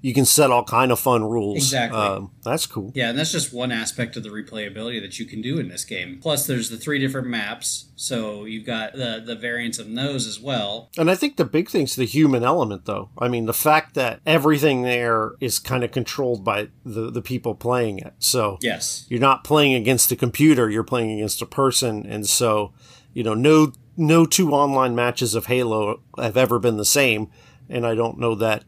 you 0.00 0.14
can 0.14 0.24
set 0.24 0.50
all 0.50 0.62
kind 0.62 0.92
of 0.92 1.00
fun 1.00 1.24
rules. 1.24 1.56
Exactly. 1.56 1.98
Um, 1.98 2.30
that's 2.44 2.66
cool. 2.66 2.92
Yeah, 2.94 3.10
and 3.10 3.18
that's 3.18 3.32
just 3.32 3.52
one 3.52 3.72
aspect 3.72 4.16
of 4.16 4.22
the 4.22 4.28
replayability 4.28 5.00
that 5.00 5.18
you 5.18 5.26
can 5.26 5.40
do 5.42 5.58
in 5.58 5.68
this 5.68 5.84
game. 5.84 6.18
Plus, 6.22 6.46
there's 6.46 6.70
the 6.70 6.76
three 6.76 7.00
different 7.00 7.26
maps, 7.26 7.86
so 7.96 8.44
you've 8.44 8.64
got 8.64 8.92
the 8.92 9.20
the 9.24 9.34
variants 9.34 9.78
of 9.78 9.92
those 9.92 10.26
as 10.26 10.38
well. 10.38 10.88
And 10.96 11.10
I 11.10 11.16
think 11.16 11.36
the 11.36 11.44
big 11.44 11.68
thing's 11.68 11.96
the 11.96 12.04
human 12.04 12.44
element, 12.44 12.84
though. 12.84 13.10
I 13.18 13.26
mean, 13.28 13.46
the 13.46 13.52
fact 13.52 13.94
that 13.94 14.20
everything 14.24 14.82
there 14.82 15.32
is 15.40 15.58
kind 15.58 15.82
of 15.82 15.90
controlled 15.90 16.44
by 16.44 16.68
the, 16.84 17.10
the 17.10 17.22
people 17.22 17.54
playing 17.56 17.98
it. 17.98 18.14
So 18.20 18.58
Yes. 18.60 19.04
you're 19.08 19.20
not 19.20 19.42
playing 19.42 19.74
against 19.74 20.12
a 20.12 20.16
computer, 20.16 20.70
you're 20.70 20.84
playing 20.84 21.10
against 21.10 21.42
a 21.42 21.46
person. 21.46 22.06
And 22.06 22.26
so, 22.28 22.72
you 23.12 23.24
know, 23.24 23.34
no 23.34 23.72
no 23.96 24.24
two 24.26 24.52
online 24.52 24.94
matches 24.94 25.34
of 25.34 25.46
Halo 25.46 26.00
have 26.16 26.36
ever 26.36 26.60
been 26.60 26.76
the 26.76 26.84
same. 26.84 27.30
And 27.68 27.84
I 27.84 27.96
don't 27.96 28.18
know 28.18 28.36
that 28.36 28.62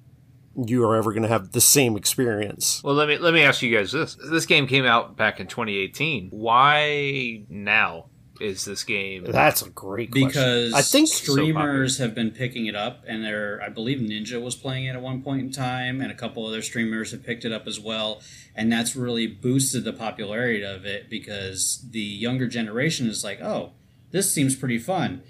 you 0.66 0.84
are 0.84 0.96
ever 0.96 1.12
going 1.12 1.22
to 1.22 1.28
have 1.28 1.52
the 1.52 1.60
same 1.60 1.96
experience. 1.96 2.82
Well, 2.82 2.94
let 2.94 3.08
me 3.08 3.18
let 3.18 3.34
me 3.34 3.42
ask 3.42 3.62
you 3.62 3.74
guys 3.74 3.92
this: 3.92 4.16
This 4.30 4.46
game 4.46 4.66
came 4.66 4.84
out 4.84 5.16
back 5.16 5.40
in 5.40 5.46
2018. 5.46 6.30
Why 6.30 7.44
now 7.48 8.06
is 8.40 8.64
this 8.64 8.82
game? 8.84 9.24
That's 9.24 9.62
a 9.62 9.70
great 9.70 10.10
question. 10.10 10.28
Because 10.28 10.72
I 10.72 10.82
think 10.82 11.08
streamers 11.08 11.98
have 11.98 12.14
been 12.14 12.30
picking 12.30 12.66
it 12.66 12.74
up, 12.74 13.04
and 13.06 13.24
there, 13.24 13.60
I 13.62 13.68
believe 13.68 13.98
Ninja 13.98 14.42
was 14.42 14.56
playing 14.56 14.86
it 14.86 14.94
at 14.94 15.02
one 15.02 15.22
point 15.22 15.42
in 15.42 15.52
time, 15.52 16.00
and 16.00 16.10
a 16.10 16.14
couple 16.14 16.46
other 16.46 16.62
streamers 16.62 17.12
have 17.12 17.22
picked 17.22 17.44
it 17.44 17.52
up 17.52 17.66
as 17.66 17.78
well, 17.78 18.22
and 18.54 18.72
that's 18.72 18.96
really 18.96 19.26
boosted 19.26 19.84
the 19.84 19.92
popularity 19.92 20.62
of 20.62 20.84
it 20.84 21.10
because 21.10 21.86
the 21.90 22.00
younger 22.00 22.48
generation 22.48 23.08
is 23.08 23.22
like, 23.22 23.40
oh, 23.40 23.72
this 24.10 24.32
seems 24.32 24.56
pretty 24.56 24.78
fun. 24.78 25.22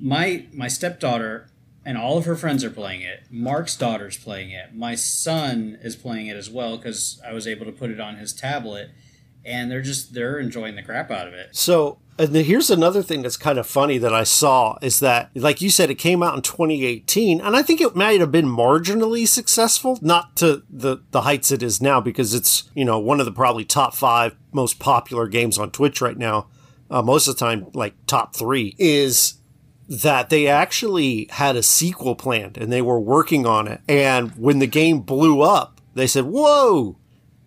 My 0.00 0.46
my 0.52 0.68
stepdaughter 0.68 1.48
and 1.88 1.96
all 1.96 2.18
of 2.18 2.26
her 2.26 2.36
friends 2.36 2.62
are 2.64 2.70
playing 2.70 3.00
it. 3.00 3.22
Mark's 3.30 3.74
daughter's 3.74 4.18
playing 4.18 4.50
it. 4.50 4.74
My 4.74 4.94
son 4.94 5.78
is 5.82 5.96
playing 5.96 6.26
it 6.26 6.36
as 6.36 6.50
well 6.50 6.76
because 6.76 7.18
I 7.26 7.32
was 7.32 7.46
able 7.46 7.64
to 7.64 7.72
put 7.72 7.90
it 7.90 7.98
on 7.98 8.16
his 8.16 8.34
tablet, 8.34 8.90
and 9.42 9.70
they're 9.70 9.80
just 9.80 10.12
they're 10.12 10.38
enjoying 10.38 10.76
the 10.76 10.82
crap 10.82 11.10
out 11.10 11.26
of 11.26 11.32
it. 11.32 11.56
So, 11.56 11.98
and 12.18 12.36
here's 12.36 12.68
another 12.68 13.02
thing 13.02 13.22
that's 13.22 13.38
kind 13.38 13.58
of 13.58 13.66
funny 13.66 13.96
that 13.96 14.12
I 14.12 14.24
saw 14.24 14.76
is 14.82 15.00
that, 15.00 15.30
like 15.34 15.62
you 15.62 15.70
said, 15.70 15.88
it 15.88 15.94
came 15.94 16.22
out 16.22 16.34
in 16.34 16.42
2018, 16.42 17.40
and 17.40 17.56
I 17.56 17.62
think 17.62 17.80
it 17.80 17.96
might 17.96 18.20
have 18.20 18.30
been 18.30 18.44
marginally 18.44 19.26
successful, 19.26 19.98
not 20.02 20.36
to 20.36 20.64
the 20.68 20.98
the 21.12 21.22
heights 21.22 21.50
it 21.50 21.62
is 21.62 21.80
now, 21.80 22.02
because 22.02 22.34
it's 22.34 22.70
you 22.74 22.84
know 22.84 22.98
one 22.98 23.18
of 23.18 23.24
the 23.24 23.32
probably 23.32 23.64
top 23.64 23.94
five 23.94 24.36
most 24.52 24.78
popular 24.78 25.26
games 25.26 25.56
on 25.56 25.70
Twitch 25.70 26.02
right 26.02 26.18
now. 26.18 26.48
Uh, 26.90 27.00
most 27.00 27.28
of 27.28 27.34
the 27.34 27.40
time, 27.40 27.68
like 27.72 27.94
top 28.06 28.36
three 28.36 28.74
is 28.78 29.37
that 29.88 30.30
they 30.30 30.46
actually 30.46 31.26
had 31.30 31.56
a 31.56 31.62
sequel 31.62 32.14
planned 32.14 32.58
and 32.58 32.70
they 32.72 32.82
were 32.82 33.00
working 33.00 33.46
on 33.46 33.66
it. 33.66 33.80
And 33.88 34.30
when 34.32 34.58
the 34.58 34.66
game 34.66 35.00
blew 35.00 35.40
up, 35.42 35.80
they 35.94 36.06
said, 36.06 36.24
"Whoa." 36.24 36.96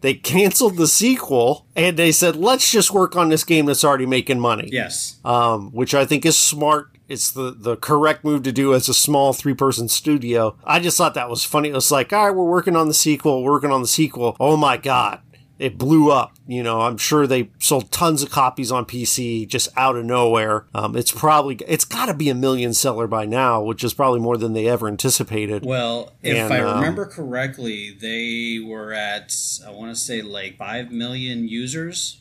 They 0.01 0.15
canceled 0.15 0.77
the 0.77 0.88
sequel 0.88 1.67
and 1.75 1.95
they 1.95 2.12
said, 2.12 2.36
let's 2.36 2.71
just 2.71 2.91
work 2.91 3.15
on 3.15 3.30
this 3.30 3.43
game 3.43 3.67
that's 3.67 3.84
already 3.84 4.08
making 4.08 4.39
money. 4.39 4.67
Yes. 4.71 5.19
Um, 5.23 5.71
which 5.71 5.93
I 5.93 6.06
think 6.06 6.25
is 6.25 6.36
smart. 6.36 6.97
It's 7.08 7.30
the, 7.30 7.51
the 7.56 7.77
correct 7.77 8.23
move 8.23 8.41
to 8.43 8.51
do 8.51 8.73
as 8.73 8.89
a 8.89 8.95
small 8.95 9.32
three 9.32 9.54
person 9.54 9.88
studio. 9.88 10.58
I 10.63 10.80
just 10.80 10.97
thought 10.97 11.13
that 11.13 11.30
was 11.30 11.43
funny. 11.43 11.69
It 11.69 11.75
was 11.75 11.91
like, 11.91 12.12
all 12.12 12.25
right, 12.25 12.36
we're 12.36 12.49
working 12.49 12.75
on 12.75 12.88
the 12.88 12.95
sequel, 12.95 13.43
working 13.43 13.69
on 13.71 13.82
the 13.82 13.88
sequel. 13.88 14.36
Oh 14.39 14.58
my 14.58 14.77
God. 14.77 15.21
It 15.62 15.78
blew 15.78 16.10
up. 16.12 16.34
You 16.47 16.63
know, 16.63 16.82
I'm 16.82 16.97
sure 16.97 17.28
they 17.28 17.52
sold 17.60 17.91
tons 17.91 18.24
of 18.24 18.32
copies 18.32 18.71
on 18.71 18.86
PC 18.86 19.47
just 19.47 19.69
out 19.78 19.95
of 19.95 20.04
nowhere. 20.04 20.65
Um, 20.74 20.95
it's 20.97 21.12
probably, 21.12 21.56
it's 21.67 21.86
got 21.86 22.08
to 22.08 22.15
be 22.15 22.30
a 22.30 22.36
million 22.36 22.74
seller 22.74 23.06
by 23.06 23.26
now, 23.26 23.62
which 23.62 23.84
is 23.84 23.93
probably 23.93 24.19
more 24.19 24.38
than 24.38 24.54
they 24.54 24.67
ever 24.67 24.88
anticipated. 24.88 25.63
Well, 25.63 26.13
if 26.24 26.36
And, 26.36 26.52
I 26.52 26.60
um, 26.62 26.80
remember 26.80 27.06
correctly, 27.06 27.91
they 27.91 28.58
were 28.65 28.91
at 28.91 29.36
I 29.65 29.69
want 29.69 29.91
to 29.93 29.95
say 30.02 30.24
like 30.24 30.58
five 30.58 30.91
million 30.91 31.47
users, 31.47 32.19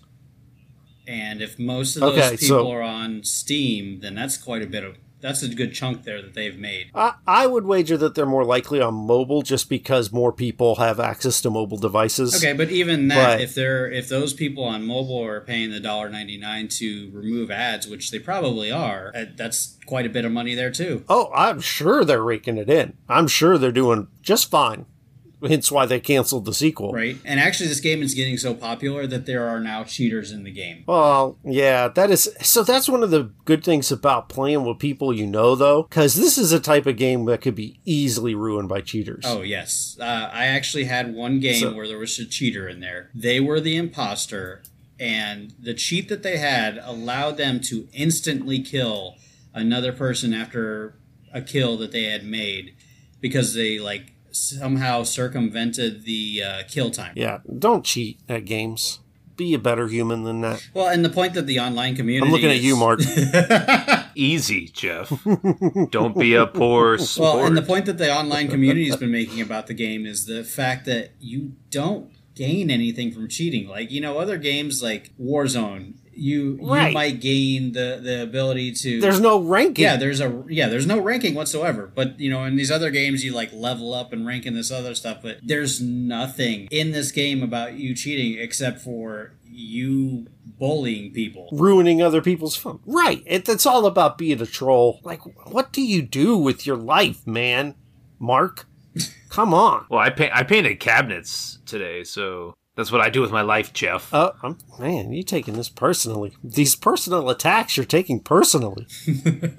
and 1.09 1.40
if 1.40 1.59
most 1.59 1.96
of 1.96 2.00
those 2.03 2.18
Okay, 2.18 2.37
people 2.37 2.46
so- 2.59 2.70
are 2.70 2.83
on 2.83 3.24
Steam, 3.24 4.00
then 4.00 4.14
that's 4.14 4.37
quite 4.37 4.61
a 4.62 4.66
bit 4.66 4.85
of 4.85 4.96
that's 5.20 5.42
a 5.42 5.48
good 5.48 5.74
chunk 5.74 6.04
there 6.04 6.20
that 6.22 6.35
they've 6.35 6.59
made. 6.59 6.90
I, 6.94 7.14
I 7.26 7.46
would 7.46 7.64
wager 7.64 7.96
that 7.98 8.14
they're 8.14 8.26
more 8.26 8.44
likely 8.44 8.80
on 8.80 8.94
mobile 8.94 9.42
just 9.42 9.68
because 9.68 10.12
more 10.12 10.33
people 10.33 10.76
have 10.76 10.98
access 11.00 11.40
to 11.42 11.50
mobile 11.50 11.76
devices. 11.78 12.35
Okay, 12.37 12.52
but 12.52 12.70
even 12.70 13.09
that, 13.09 13.37
But- 13.37 13.40
if 13.40 13.54
they're 13.54 13.90
if 13.90 14.09
those 14.09 14.33
people 14.33 14.64
on 14.64 14.87
mobile 14.87 15.22
are 15.24 15.40
paying 15.40 15.70
the 15.70 15.80
dollar 15.80 16.09
ninety 16.09 16.37
nine 16.38 16.68
to 16.68 17.11
remove 17.12 17.50
ads, 17.50 17.87
which 17.87 18.11
they 18.11 18.18
probably 18.18 18.70
are, 18.70 19.12
uh, 19.14 19.24
that's 19.37 19.76
quite 19.87 20.06
a 20.06 20.11
bit 20.11 20.24
of 20.24 20.33
money 20.33 20.54
there 20.54 20.70
too. 20.70 21.04
Oh, 21.09 21.30
I'm 21.35 21.61
sure 21.61 22.04
they're 22.04 22.22
raking 22.22 22.59
it 22.59 22.70
in. 22.70 22.96
I'm 23.09 23.28
sure 23.28 23.59
they're 23.59 23.72
doing 23.72 24.09
just 24.22 24.50
fine. 24.50 24.87
Hence 25.46 25.72
why 25.72 25.87
they 25.87 26.00
canceled 26.00 26.44
the 26.44 26.53
sequel. 26.55 26.92
Right, 26.92 27.16
and 27.24 27.40
actually, 27.40 27.68
this 27.68 27.81
game 27.81 28.03
is 28.03 28.14
getting 28.14 28.37
so 28.37 28.53
popular 28.55 29.07
that 29.07 29.26
there 29.26 29.48
are 29.48 29.61
now 29.61 29.85
cheaters 29.85 30.33
in 30.33 30.44
the 30.44 30.50
game. 30.50 30.85
Well, 30.87 31.38
yeah, 31.44 31.88
that 31.88 32.11
is 32.11 32.29
so. 32.42 32.62
That's 32.62 32.88
one 32.88 33.03
of 33.03 33.11
the 33.11 33.33
good 33.44 33.64
things 33.64 33.90
about 33.90 34.29
playing 34.29 34.64
with 34.64 34.79
people 34.79 35.12
you 35.14 35.26
know, 35.26 35.55
though, 35.55 35.85
because 35.85 36.14
this 36.14 36.37
is 36.37 36.53
a 36.53 36.61
type 36.61 36.87
of 36.87 36.96
game 36.96 37.24
that 37.26 37.40
could 37.40 37.55
be 37.55 37.81
easily 37.85 38.35
ruined 38.35 38.68
by 38.68 38.81
cheaters. 38.83 39.24
Oh 39.26 39.42
yes, 39.42 39.96
uh, 40.00 40.29
I 40.33 40.46
actually 40.46 40.85
had 40.85 41.14
one 41.14 41.40
game 41.40 41.61
So- 41.61 41.72
where 41.74 41.88
there 41.88 41.98
was 41.98 42.18
a 42.18 42.26
cheater 42.26 42.68
in 42.68 42.81
there. 42.81 43.11
They 43.14 43.40
were 43.40 43.61
the 43.61 43.76
imposter, 43.76 44.62
and 44.98 45.55
the 45.59 45.74
cheat 45.74 46.09
that 46.11 46.22
they 46.22 46.37
had 46.37 46.79
allowed 46.83 47.37
them 47.38 47.61
to 47.61 47.88
instantly 47.92 48.61
kill 48.61 49.16
another 49.55 49.92
person 49.92 50.35
after 50.35 50.94
a 51.33 51.40
kill 51.40 51.76
that 51.79 51.92
they 51.92 52.05
had 52.05 52.24
made 52.24 52.74
because 53.20 53.55
they 53.55 53.79
like 53.79 54.12
somehow 54.32 55.02
circumvented 55.02 56.04
the 56.04 56.42
uh, 56.42 56.62
kill 56.68 56.90
time. 56.90 57.12
Yeah, 57.16 57.38
don't 57.58 57.84
cheat 57.84 58.20
at 58.28 58.44
games. 58.44 59.00
Be 59.36 59.54
a 59.54 59.58
better 59.58 59.88
human 59.88 60.24
than 60.24 60.42
that. 60.42 60.68
Well, 60.74 60.88
and 60.88 61.02
the 61.02 61.08
point 61.08 61.32
that 61.34 61.46
the 61.46 61.60
online 61.60 61.96
community 61.96 62.26
I'm 62.26 62.32
looking 62.32 62.50
at 62.50 62.60
you, 62.60 62.76
Mark. 62.76 63.00
Easy, 64.14 64.68
Jeff. 64.68 65.10
Don't 65.90 66.18
be 66.18 66.34
a 66.34 66.46
poor 66.46 66.98
sport. 66.98 67.36
Well, 67.36 67.46
and 67.46 67.56
the 67.56 67.62
point 67.62 67.86
that 67.86 67.96
the 67.96 68.14
online 68.14 68.48
community 68.48 68.86
has 68.88 68.96
been 68.96 69.10
making 69.12 69.40
about 69.40 69.66
the 69.66 69.72
game 69.74 70.04
is 70.04 70.26
the 70.26 70.44
fact 70.44 70.84
that 70.86 71.12
you 71.18 71.54
don't 71.70 72.10
gain 72.34 72.70
anything 72.70 73.12
from 73.12 73.28
cheating. 73.28 73.66
Like 73.68 73.90
you 73.90 74.00
know, 74.00 74.18
other 74.18 74.36
games 74.36 74.82
like 74.82 75.12
Warzone, 75.18 75.94
you 76.20 76.59
Right. 76.62 76.88
you 76.88 76.94
might 76.94 77.20
gain 77.20 77.72
the 77.72 78.00
the 78.02 78.22
ability 78.22 78.72
to. 78.72 79.00
There's 79.00 79.20
no 79.20 79.40
ranking. 79.40 79.83
yeah, 79.85 79.96
there's 79.96 80.20
a 80.20 80.44
yeah, 80.48 80.68
there's 80.68 80.87
no 80.87 81.00
ranking 81.00 81.35
whatsoever. 81.35 81.90
But 81.94 82.20
you 82.20 82.30
know, 82.30 82.44
in 82.44 82.56
these 82.56 82.70
other 82.70 82.90
games, 82.90 83.24
you 83.24 83.33
like 83.33 83.52
level 83.52 83.94
up 83.94 84.12
and 84.12 84.26
rank 84.26 84.46
in 84.46 84.54
this 84.54 84.70
other 84.70 84.94
stuff. 84.94 85.18
But 85.22 85.38
there's 85.42 85.80
nothing 85.80 86.68
in 86.70 86.92
this 86.92 87.11
game 87.12 87.42
about 87.42 87.74
you 87.74 87.94
cheating 87.94 88.38
except 88.38 88.80
for 88.80 89.33
you 89.52 90.26
bullying 90.59 91.12
people. 91.12 91.48
ruining 91.52 92.00
other 92.02 92.20
people's 92.22 92.54
fun. 92.56 92.78
Right. 92.87 93.22
It, 93.26 93.48
it's 93.48 93.66
all 93.66 93.87
about 93.87 94.18
being 94.18 94.40
a 94.40 94.46
troll. 94.46 95.00
Like, 95.02 95.20
what 95.50 95.72
do 95.72 95.83
you 95.83 96.02
do 96.02 96.37
with 96.37 96.66
your 96.66 96.76
life, 96.76 97.26
man? 97.26 97.74
Mark? 98.18 98.66
Come 99.30 99.54
on. 99.54 99.87
well, 99.88 100.00
I 100.00 100.11
pa- 100.11 100.30
I 100.33 100.42
painted 100.42 100.80
cabinets 100.80 101.59
today, 101.66 102.04
so 102.04 102.54
that's 102.76 102.92
what 102.92 103.00
I 103.00 103.11
do 103.11 103.20
with 103.20 103.30
my 103.33 103.42
life, 103.42 103.72
Jeff. 103.72 104.12
Uh, 104.12 104.33
I'm, 104.42 104.59
man, 104.78 105.12
you 105.12 105.22
taking 105.22 105.54
this 105.54 105.68
personally. 105.68 106.33
These 106.42 106.76
personal 106.76 107.28
attacks 107.30 107.76
you're 107.76 107.87
taking 107.87 108.20
personally. 108.20 108.87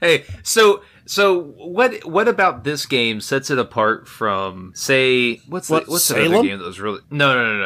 Hey, 0.00 0.24
so 0.42 0.82
so 1.06 1.44
what 1.56 2.04
what 2.04 2.28
about 2.28 2.62
this 2.64 2.84
game 2.84 3.22
sets 3.22 3.48
it 3.48 3.58
apart 3.58 4.06
from 4.06 4.72
say 4.74 5.36
what's 5.48 5.70
What, 5.70 5.86
the, 5.86 5.92
what's 5.92 6.06
the 6.08 6.16
other 6.16 6.28
Salem? 6.28 6.46
game 6.46 6.58
that 6.58 6.64
was 6.66 6.78
really 6.78 7.00
no 7.10 7.34
no 7.34 7.56
no 7.56 7.58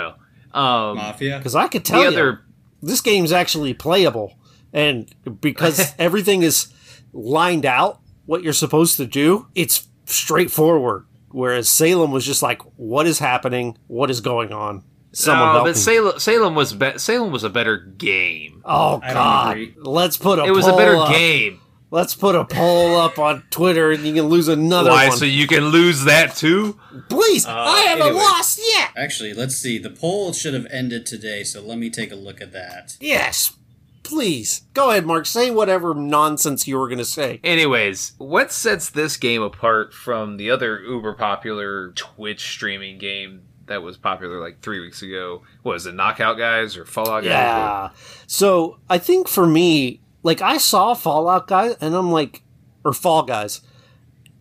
no 0.54 0.60
um 0.60 0.96
Mafia. 0.98 1.38
Because 1.38 1.56
I 1.56 1.66
could 1.66 1.82
the 1.82 1.88
tell 1.88 2.02
you, 2.02 2.08
other 2.08 2.44
this 2.80 3.00
game's 3.00 3.32
actually 3.32 3.74
playable. 3.74 4.38
And 4.72 5.12
because 5.40 5.94
everything 5.98 6.42
is 6.42 6.72
lined 7.12 7.66
out, 7.66 7.98
what 8.26 8.44
you're 8.44 8.52
supposed 8.52 8.98
to 8.98 9.06
do, 9.06 9.48
it's 9.56 9.88
straightforward. 10.04 11.06
Whereas 11.30 11.68
Salem 11.68 12.10
was 12.10 12.24
just 12.24 12.42
like, 12.42 12.62
what 12.76 13.06
is 13.06 13.18
happening? 13.18 13.76
What 13.86 14.10
is 14.10 14.20
going 14.20 14.52
on? 14.52 14.82
Someone 15.12 15.46
no, 15.48 15.52
help 15.52 15.64
but 15.64 15.70
me. 15.70 15.80
Salem 15.80 16.18
Salem 16.20 16.54
was 16.54 16.72
be- 16.74 16.98
Salem 16.98 17.32
was 17.32 17.42
a 17.44 17.48
better 17.50 17.76
game. 17.78 18.60
Oh 18.64 18.98
God! 18.98 19.58
Let's 19.78 20.16
put 20.18 20.38
a 20.38 20.44
It 20.44 20.50
was 20.50 20.66
a 20.66 20.76
better 20.76 20.96
up. 20.96 21.08
game. 21.10 21.60
Let's 21.90 22.14
put 22.14 22.34
a 22.34 22.44
poll 22.44 22.96
up 22.96 23.18
on 23.18 23.44
Twitter, 23.50 23.90
and 23.90 24.04
you 24.04 24.12
can 24.12 24.26
lose 24.26 24.48
another 24.48 24.90
one. 24.90 24.98
Why? 24.98 25.08
one. 25.08 25.16
So 25.16 25.24
you 25.24 25.46
can 25.46 25.68
lose 25.68 26.04
that 26.04 26.36
too? 26.36 26.78
Please, 27.08 27.46
uh, 27.46 27.50
I 27.54 27.80
haven't 27.80 28.08
anyway. 28.08 28.20
lost 28.22 28.60
yet. 28.62 28.90
Actually, 28.94 29.32
let's 29.32 29.56
see. 29.56 29.78
The 29.78 29.88
poll 29.88 30.34
should 30.34 30.52
have 30.52 30.66
ended 30.70 31.06
today, 31.06 31.44
so 31.44 31.62
let 31.62 31.78
me 31.78 31.88
take 31.88 32.12
a 32.12 32.16
look 32.16 32.42
at 32.42 32.52
that. 32.52 32.98
Yes, 33.00 33.54
please 34.02 34.62
go 34.74 34.90
ahead, 34.90 35.06
Mark. 35.06 35.26
Say 35.26 35.50
whatever 35.50 35.94
nonsense 35.94 36.66
you 36.66 36.78
were 36.78 36.88
going 36.88 36.98
to 36.98 37.04
say. 37.04 37.40
Anyways, 37.44 38.12
what 38.18 38.52
sets 38.52 38.90
this 38.90 39.16
game 39.16 39.42
apart 39.42 39.92
from 39.92 40.36
the 40.36 40.50
other 40.50 40.80
uber 40.80 41.14
popular 41.14 41.92
Twitch 41.92 42.40
streaming 42.52 42.98
game 42.98 43.42
that 43.66 43.82
was 43.82 43.96
popular 43.96 44.40
like 44.40 44.60
three 44.62 44.80
weeks 44.80 45.02
ago? 45.02 45.42
What 45.62 45.72
was 45.72 45.86
it 45.86 45.94
Knockout 45.94 46.38
Guys 46.38 46.76
or 46.76 46.84
Fallout 46.84 47.22
Guys? 47.22 47.30
Yeah. 47.30 47.90
So 48.26 48.78
I 48.88 48.98
think 48.98 49.28
for 49.28 49.46
me, 49.46 50.00
like 50.22 50.40
I 50.42 50.56
saw 50.58 50.94
Fallout 50.94 51.46
guys, 51.46 51.76
and 51.80 51.94
I'm 51.94 52.10
like, 52.10 52.42
or 52.84 52.92
Fall 52.92 53.22
Guys, 53.22 53.60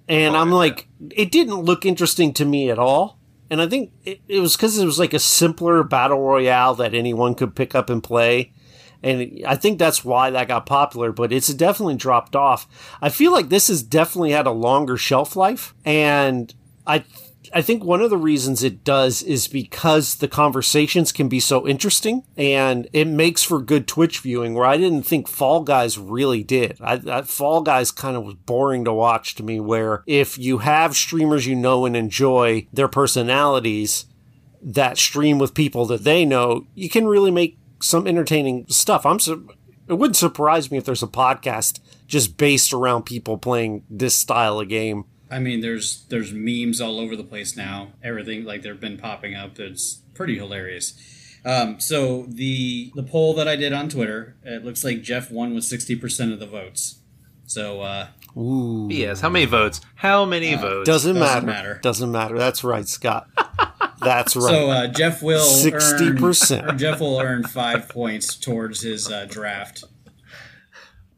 and 0.08 0.36
Oh, 0.36 0.40
I'm 0.40 0.50
yeah. 0.50 0.56
like, 0.56 0.88
it 1.12 1.32
didn't 1.32 1.58
look 1.62 1.86
interesting 1.86 2.34
to 2.34 2.46
me 2.46 2.70
at 2.72 2.80
all. 2.80 3.18
And 3.50 3.62
I 3.62 3.68
think 3.68 3.92
it, 4.04 4.20
it 4.28 4.40
was 4.40 4.56
because 4.58 4.78
it 4.78 4.86
was 4.86 5.00
like 5.00 5.14
a 5.14 5.20
simpler 5.20 5.82
battle 5.84 6.20
royale 6.22 6.76
that 6.76 6.94
anyone 6.94 7.34
could 7.36 7.56
pick 7.56 7.76
up 7.76 7.90
and 7.90 8.04
play. 8.04 8.52
And 9.04 9.44
I 9.46 9.56
think 9.56 9.80
that's 9.80 10.04
why 10.04 10.30
that 10.30 10.48
got 10.48 10.66
popular, 10.66 11.12
but 11.12 11.32
it's 11.32 11.54
definitely 11.54 11.96
dropped 11.96 12.36
off. 12.36 12.68
I 13.02 13.10
feel 13.10 13.32
like 13.32 13.50
this 13.50 13.68
has 13.68 13.84
definitely 13.84 14.32
had 14.32 14.48
a 14.48 14.52
longer 14.52 14.98
shelf 14.98 15.36
life. 15.36 15.74
And 15.86 16.54
I 16.86 17.04
I 17.54 17.62
think 17.62 17.84
one 17.84 18.02
of 18.02 18.10
the 18.10 18.18
reasons 18.18 18.64
it 18.64 18.84
does 18.84 19.22
is 19.24 19.48
because 19.48 20.16
the 20.16 20.28
conversations 20.28 21.12
can 21.12 21.30
be 21.30 21.40
so 21.40 21.68
interesting 21.68 22.24
and 22.36 22.88
it 22.94 23.08
makes 23.08 23.44
for 23.44 23.62
good 23.62 23.88
Twitch 23.88 24.20
viewing 24.20 24.54
where 24.54 24.66
I 24.66 24.78
didn't 24.78 25.04
think 25.04 25.28
Fall 25.28 25.62
Guys 25.62 25.98
really 25.98 26.44
did. 26.44 26.78
I, 26.82 27.02
I, 27.08 27.22
Fall 27.22 27.62
Guys 27.62 27.92
kind 27.92 28.18
of 28.18 28.24
was 28.24 28.36
boring 28.36 28.86
to 28.86 28.94
watch 28.94 29.36
to 29.36 29.44
me 29.44 29.60
where 29.60 30.04
if 30.08 30.38
you 30.38 30.60
have 30.60 30.96
streamers 30.96 31.46
you 31.46 31.56
know 31.56 31.86
and 31.86 31.96
enjoy 31.96 32.68
their 32.74 32.88
personalities 32.88 34.06
that 34.62 34.98
stream 34.98 35.40
with 35.40 35.54
people 35.54 35.86
that 35.86 36.04
they 36.04 36.26
know, 36.26 36.66
you 36.76 36.90
can 36.90 37.08
really 37.08 37.32
make 37.32 37.58
some 37.82 38.08
entertaining 38.08 38.66
stuff. 38.70 39.06
I'm 39.06 39.20
su- 39.20 39.50
it 39.88 39.94
wouldn't 39.94 40.18
surprise 40.18 40.70
me 40.72 40.78
if 40.78 40.86
there's 40.86 41.04
a 41.04 41.08
podcast 41.08 41.80
just 42.08 42.38
based 42.38 42.74
around 42.74 43.04
people 43.04 43.38
playing 43.38 43.84
this 43.90 44.16
style 44.16 44.60
of 44.60 44.68
game. 44.70 45.06
I 45.30 45.40
mean, 45.40 45.62
there's 45.62 46.06
there's 46.10 46.32
memes 46.34 46.80
all 46.82 47.00
over 47.00 47.16
the 47.16 47.24
place 47.24 47.56
now. 47.58 47.94
Everything 48.04 48.44
like 48.46 48.62
they've 48.62 48.80
been 48.80 48.98
popping 48.98 49.36
up. 49.36 49.56
That's 49.56 50.02
pretty 50.14 50.38
hilarious. 50.38 50.94
Um, 51.46 51.80
so 51.80 52.26
the 52.28 52.92
the 52.96 53.04
poll 53.04 53.34
that 53.36 53.48
I 53.48 53.56
did 53.56 53.74
on 53.74 53.90
Twitter, 53.90 54.36
it 54.44 54.64
looks 54.66 54.84
like 54.84 55.02
Jeff 55.02 55.30
won 55.32 55.54
with 55.54 55.64
sixty 55.66 55.96
percent 55.96 56.32
of 56.34 56.40
the 56.40 56.48
votes. 56.48 57.00
So 57.46 57.82
uh, 57.82 58.08
Yes. 58.90 59.22
How 59.22 59.30
many 59.30 59.46
votes? 59.46 59.82
How 59.96 60.24
many 60.26 60.54
votes? 60.56 60.86
Doesn't, 60.88 61.16
Doesn't 61.16 61.20
matter. 61.20 61.46
matter. 61.46 61.80
Doesn't 61.82 62.12
matter. 62.12 62.38
That's 62.38 62.64
right, 62.64 62.88
Scott. 62.88 63.28
That's 64.02 64.36
right. 64.36 64.50
so 64.50 64.70
uh, 64.70 64.88
Jeff 64.88 65.22
will 65.24 65.46
60%. 65.46 66.78
Jeff 66.78 67.00
will 67.00 67.20
earn 67.20 67.44
five 67.44 67.90
points 67.90 68.36
towards 68.36 68.82
his 68.82 69.12
uh, 69.12 69.26
draft. 69.30 69.84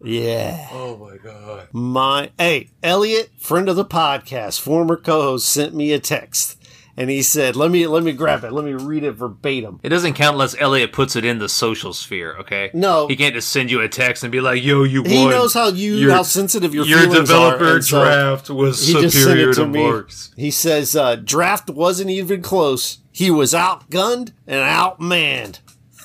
yeah. 0.03 0.67
oh 0.71 0.97
my 0.97 1.17
god. 1.17 1.67
My 1.71 2.31
hey, 2.37 2.69
Elliot, 2.83 3.31
friend 3.39 3.67
of 3.69 3.75
the 3.75 3.85
podcast, 3.85 4.59
former 4.59 4.95
co-host, 4.95 5.49
sent 5.49 5.73
me 5.73 5.91
a 5.91 5.99
text, 5.99 6.58
and 6.99 7.09
he 7.09 7.23
said, 7.23 7.55
"Let 7.55 7.71
me 7.71 7.88
let 7.88 8.03
me 8.03 8.12
grab 8.12 8.43
it. 8.43 8.51
Let 8.51 8.65
me 8.65 8.73
read 8.73 9.03
it 9.03 9.13
verbatim." 9.13 9.79
It 9.81 9.89
doesn't 9.89 10.13
count 10.13 10.33
unless 10.33 10.53
Elliot 10.59 10.91
puts 10.91 11.15
it 11.15 11.23
in 11.23 11.39
the 11.39 11.47
social 11.47 11.93
sphere. 11.93 12.35
Okay. 12.41 12.69
No. 12.73 13.07
He 13.07 13.15
can't 13.15 13.33
just 13.33 13.49
send 13.49 13.71
you 13.71 13.79
a 13.79 13.88
text 13.88 14.21
and 14.23 14.31
be 14.31 14.41
like, 14.41 14.62
"Yo, 14.62 14.83
you 14.83 15.01
won." 15.01 15.12
He 15.12 15.25
knows 15.25 15.53
how 15.53 15.69
you 15.69 15.95
Your- 15.95 16.12
how 16.12 16.23
sensitive 16.23 16.75
your, 16.75 16.85
your 16.85 16.99
feelings 16.99 17.29
developer 17.29 17.65
are. 17.65 17.75
and 17.75 17.85
so 17.85 18.03
draft 18.03 18.49
was 18.49 18.85
he 18.85 18.93
just 18.93 19.15
sent 19.15 19.23
superior 19.23 19.49
it 19.51 19.53
to, 19.53 19.62
to 19.62 19.67
me. 19.67 19.81
Mark's. 19.81 20.33
He 20.35 20.51
says, 20.51 20.93
uh, 20.95 21.15
"Draft 21.15 21.69
wasn't 21.69 22.09
even 22.09 22.41
close. 22.41 22.97
He 23.13 23.31
was 23.31 23.53
outgunned 23.53 24.33
and 24.45 24.59
outmanned." 24.62 25.59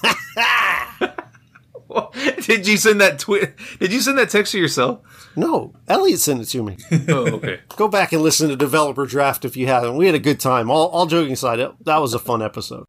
Did 2.46 2.66
you 2.66 2.76
send 2.76 3.00
that 3.00 3.18
tweet? 3.18 3.50
Did 3.78 3.92
you 3.92 4.00
send 4.00 4.18
that 4.18 4.30
text 4.30 4.52
to 4.52 4.59
yourself? 4.59 5.00
No, 5.37 5.75
Elliot 5.88 6.20
sent 6.20 6.40
it 6.40 6.47
to 6.47 6.62
me. 6.62 6.77
Oh, 7.09 7.27
okay. 7.27 7.61
Go 7.77 7.87
back 7.88 8.12
and 8.12 8.23
listen 8.23 8.49
to 8.49 8.57
Developer 8.57 9.05
Draft 9.07 9.44
if 9.44 9.57
you 9.57 9.66
haven't. 9.66 9.97
We 9.97 10.07
had 10.07 10.14
a 10.14 10.18
good 10.20 10.40
time. 10.40 10.70
All, 10.70 10.88
all 10.88 11.07
joking 11.07 11.35
aside, 11.35 11.59
it, 11.59 11.73
that 11.85 12.01
was 12.01 12.14
a 12.14 12.18
fun 12.18 12.40
episode. 12.42 12.85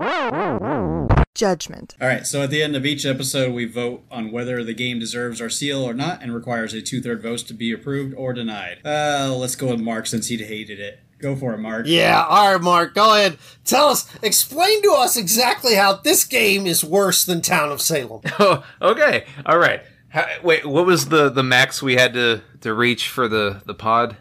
Judgment. 1.34 1.96
All 2.00 2.08
right. 2.08 2.26
So 2.26 2.44
at 2.44 2.50
the 2.50 2.64
end 2.64 2.76
of 2.76 2.86
each 2.86 3.06
episode, 3.06 3.54
we 3.54 3.66
vote 3.66 4.04
on 4.10 4.32
whether 4.32 4.64
the 4.64 4.74
game 4.74 5.00
deserves 5.00 5.42
our 5.42 5.50
seal 5.50 5.84
or 5.84 5.94
not, 5.94 6.22
and 6.22 6.34
requires 6.34 6.74
a 6.74 6.82
two 6.82 7.02
third 7.02 7.22
vote 7.22 7.40
to 7.40 7.54
be 7.54 7.72
approved 7.74 8.14
or 8.16 8.34
denied. 8.34 8.80
Uh, 8.86 9.36
let's 9.38 9.56
go 9.56 9.68
with 9.72 9.82
Mark 9.82 10.08
since 10.08 10.28
he 10.28 10.38
hated 10.38 10.80
it. 10.80 11.00
Go 11.20 11.36
for 11.36 11.54
it, 11.54 11.60
Mark. 11.60 11.86
Yeah, 11.88 12.24
all 12.28 12.54
right, 12.54 12.62
Mark, 12.62 12.94
go 12.94 13.16
ahead. 13.16 13.38
Tell 13.64 13.88
us, 13.88 14.08
explain 14.22 14.82
to 14.84 14.92
us 14.92 15.16
exactly 15.18 15.76
how 15.76 15.94
this 15.96 16.26
game 16.26 16.68
is 16.68 16.84
worse 16.84 17.24
than 17.26 17.42
Town 17.42 17.72
of 17.72 17.82
Salem. 17.82 18.22
Oh, 18.40 18.66
okay. 18.82 19.26
All 19.46 19.58
right. 19.58 19.82
How, 20.16 20.26
wait, 20.44 20.66
what 20.66 20.86
was 20.86 21.10
the 21.10 21.30
the 21.30 21.44
max 21.44 21.82
we 21.84 21.96
had 21.96 22.14
to 22.14 22.42
to 22.62 22.74
reach 22.74 23.10
for 23.10 23.28
the 23.28 23.62
the 23.66 23.74
pod? 23.76 24.18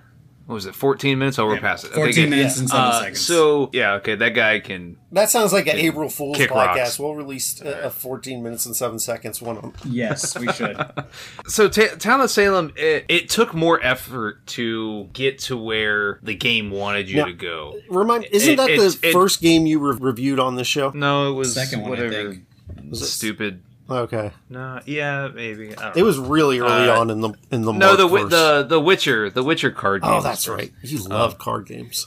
What 0.46 0.57
was 0.57 0.66
it? 0.66 0.74
14 0.74 1.18
minutes? 1.18 1.38
Oh, 1.38 1.46
we're 1.46 1.59
past 1.59 1.85
it. 1.87 1.92
Okay, 1.92 2.00
14 2.02 2.24
good. 2.24 2.28
minutes 2.30 2.59
and 2.59 2.68
7 2.68 2.85
Uh, 2.85 3.00
seconds. 3.00 3.20
So, 3.26 3.70
yeah, 3.72 3.92
okay, 3.94 4.14
that 4.14 4.35
guy 4.35 4.61
can. 4.61 4.98
That 5.11 5.30
sounds 5.30 5.54
like 5.54 5.66
an 5.68 5.78
April 5.78 6.11
Fool's 6.11 6.37
podcast. 6.37 6.50
rocks. 6.50 6.98
We'll 6.98 7.14
release 7.14 7.62
a, 7.62 7.85
a 7.85 7.90
14 7.90 8.42
minutes 8.42 8.66
and 8.66 8.76
7 8.76 8.98
seconds 8.98 9.40
one. 9.40 9.57
on- 9.57 9.72
Yes, 9.87 10.38
we 10.38 10.52
should. 10.52 10.76
So, 11.46 11.66
Ta 11.70 11.87
Town 11.98 12.20
of 12.20 12.30
Salem, 12.30 12.74
it, 12.76 13.07
it 13.09 13.30
took 13.30 13.54
more 13.54 13.83
effort 13.83 14.46
to 14.48 15.04
get 15.14 15.38
to 15.44 15.57
where 15.57 16.18
the 16.22 16.35
game 16.35 16.70
wanted 16.70 17.09
you 17.09 17.16
Yeah. 17.20 17.24
to 17.24 17.33
go. 17.33 17.78
Remind, 17.88 18.26
isn't 18.30 18.57
that 18.57 18.68
it- 18.68 18.78
the 18.80 19.09
it- 19.09 19.12
first 19.14 19.40
game 19.40 19.64
you 19.64 19.78
re- 19.78 19.96
reviewed 19.98 20.38
on 20.40 20.57
the 20.57 20.64
show? 20.64 20.90
No, 20.90 21.30
it 21.30 21.37
was 21.37 21.54
Second 21.54 21.80
one, 21.85 21.92
I 21.98 22.02
whatever. 22.04 22.33
think. 22.35 22.94
Stupid. 22.96 23.62
Okay, 23.88 24.31
No, 24.49 24.81
yeah, 24.87 25.29
maybe. 25.35 25.77
I 25.77 25.83
don't 25.88 25.97
it 25.99 26.03
was 26.05 26.18
really 26.18 26.59
early 26.59 26.88
Uh, 26.88 27.01
on 27.01 27.11
in 27.11 27.20
the 27.20 27.31
in 27.51 27.62
the 27.62 27.73
No, 27.73 27.97
the, 27.97 28.05
Wi- 28.05 28.29
the 28.31 28.64
the 28.66 28.81
Witcher, 28.81 29.29
the 29.29 29.42
Witcher 29.42 29.70
card 29.70 30.01
game. 30.01 30.11
oh, 30.11 30.14
was 30.16 30.25
that's 30.25 30.44
first. 30.47 30.59
right. 30.59 30.73
You 30.83 30.99
love 31.05 31.37
card 31.38 31.66
games. 31.66 32.07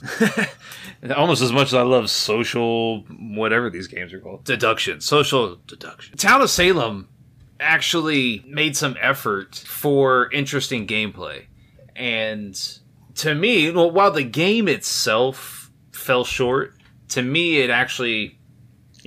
Almost 1.15 1.43
as 1.43 1.51
much 1.53 1.67
as 1.67 1.73
I 1.75 1.83
love 1.83 2.09
social, 2.09 3.01
whatever 3.19 3.69
these 3.69 3.85
games 3.87 4.11
are 4.13 4.19
called. 4.19 4.43
Deduction. 4.43 5.01
Social 5.01 5.59
deduction. 5.67 6.17
Town 6.17 6.41
of 6.41 6.49
Salem 6.49 7.09
actually 7.59 8.43
made 8.47 8.75
some 8.75 8.95
effort 8.99 9.55
for 9.55 10.31
interesting 10.31 10.87
gameplay. 10.87 11.45
And 11.95 12.59
to 13.15 13.35
me, 13.35 13.69
well, 13.71 13.91
while 13.91 14.11
the 14.11 14.23
game 14.23 14.67
itself 14.67 15.71
fell 15.91 16.23
short, 16.23 16.73
to 17.09 17.21
me 17.21 17.59
it 17.59 17.69
actually 17.69 18.36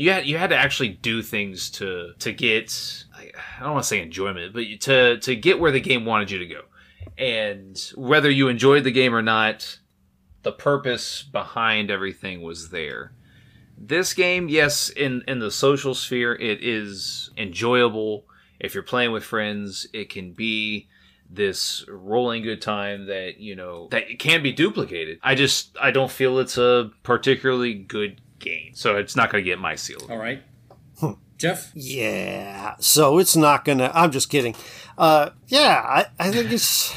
you 0.00 0.10
had 0.10 0.26
you 0.26 0.38
had 0.38 0.50
to 0.50 0.56
actually 0.56 0.88
do 0.88 1.22
things 1.22 1.70
to 1.70 2.14
to 2.18 2.32
get 2.32 3.04
I 3.14 3.60
don't 3.60 3.72
want 3.72 3.84
to 3.84 3.88
say 3.88 4.02
enjoyment, 4.02 4.52
but 4.54 4.64
to 4.80 5.18
to 5.18 5.36
get 5.36 5.60
where 5.60 5.72
the 5.72 5.80
game 5.80 6.04
wanted 6.04 6.30
you 6.30 6.38
to 6.38 6.46
go. 6.46 6.62
And 7.18 7.78
whether 7.94 8.30
you 8.30 8.48
enjoyed 8.48 8.84
the 8.84 8.90
game 8.90 9.14
or 9.14 9.22
not, 9.22 9.78
the 10.42 10.52
purpose 10.52 11.22
behind 11.22 11.90
everything 11.90 12.40
was 12.40 12.70
there. 12.70 13.12
This 13.76 14.14
game, 14.14 14.48
yes, 14.48 14.88
in 14.88 15.22
in 15.28 15.38
the 15.38 15.50
social 15.50 15.94
sphere, 15.94 16.34
it 16.34 16.62
is 16.62 17.30
enjoyable. 17.36 18.24
If 18.58 18.74
you're 18.74 18.82
playing 18.82 19.12
with 19.12 19.24
friends, 19.24 19.86
it 19.92 20.10
can 20.10 20.32
be 20.32 20.88
this 21.32 21.84
rolling 21.88 22.42
good 22.42 22.60
time 22.60 23.06
that 23.06 23.38
you 23.38 23.54
know 23.54 23.88
that 23.90 24.18
can 24.18 24.42
be 24.42 24.52
duplicated. 24.52 25.18
I 25.22 25.34
just 25.34 25.76
I 25.80 25.90
don't 25.90 26.10
feel 26.10 26.38
it's 26.38 26.58
a 26.58 26.90
particularly 27.02 27.74
good 27.74 28.20
game, 28.40 28.72
so 28.74 28.96
it's 28.96 29.14
not 29.14 29.30
going 29.30 29.44
to 29.44 29.48
get 29.48 29.58
my 29.58 29.74
seal. 29.76 30.00
All 30.10 30.18
right. 30.18 30.42
Jeff? 31.40 31.72
Yeah. 31.74 32.74
So 32.80 33.18
it's 33.18 33.34
not 33.34 33.64
gonna. 33.64 33.90
I'm 33.94 34.10
just 34.10 34.28
kidding. 34.28 34.54
Uh, 34.98 35.30
yeah, 35.48 35.82
I, 35.82 36.06
I 36.18 36.30
think 36.30 36.52
it's. 36.52 36.94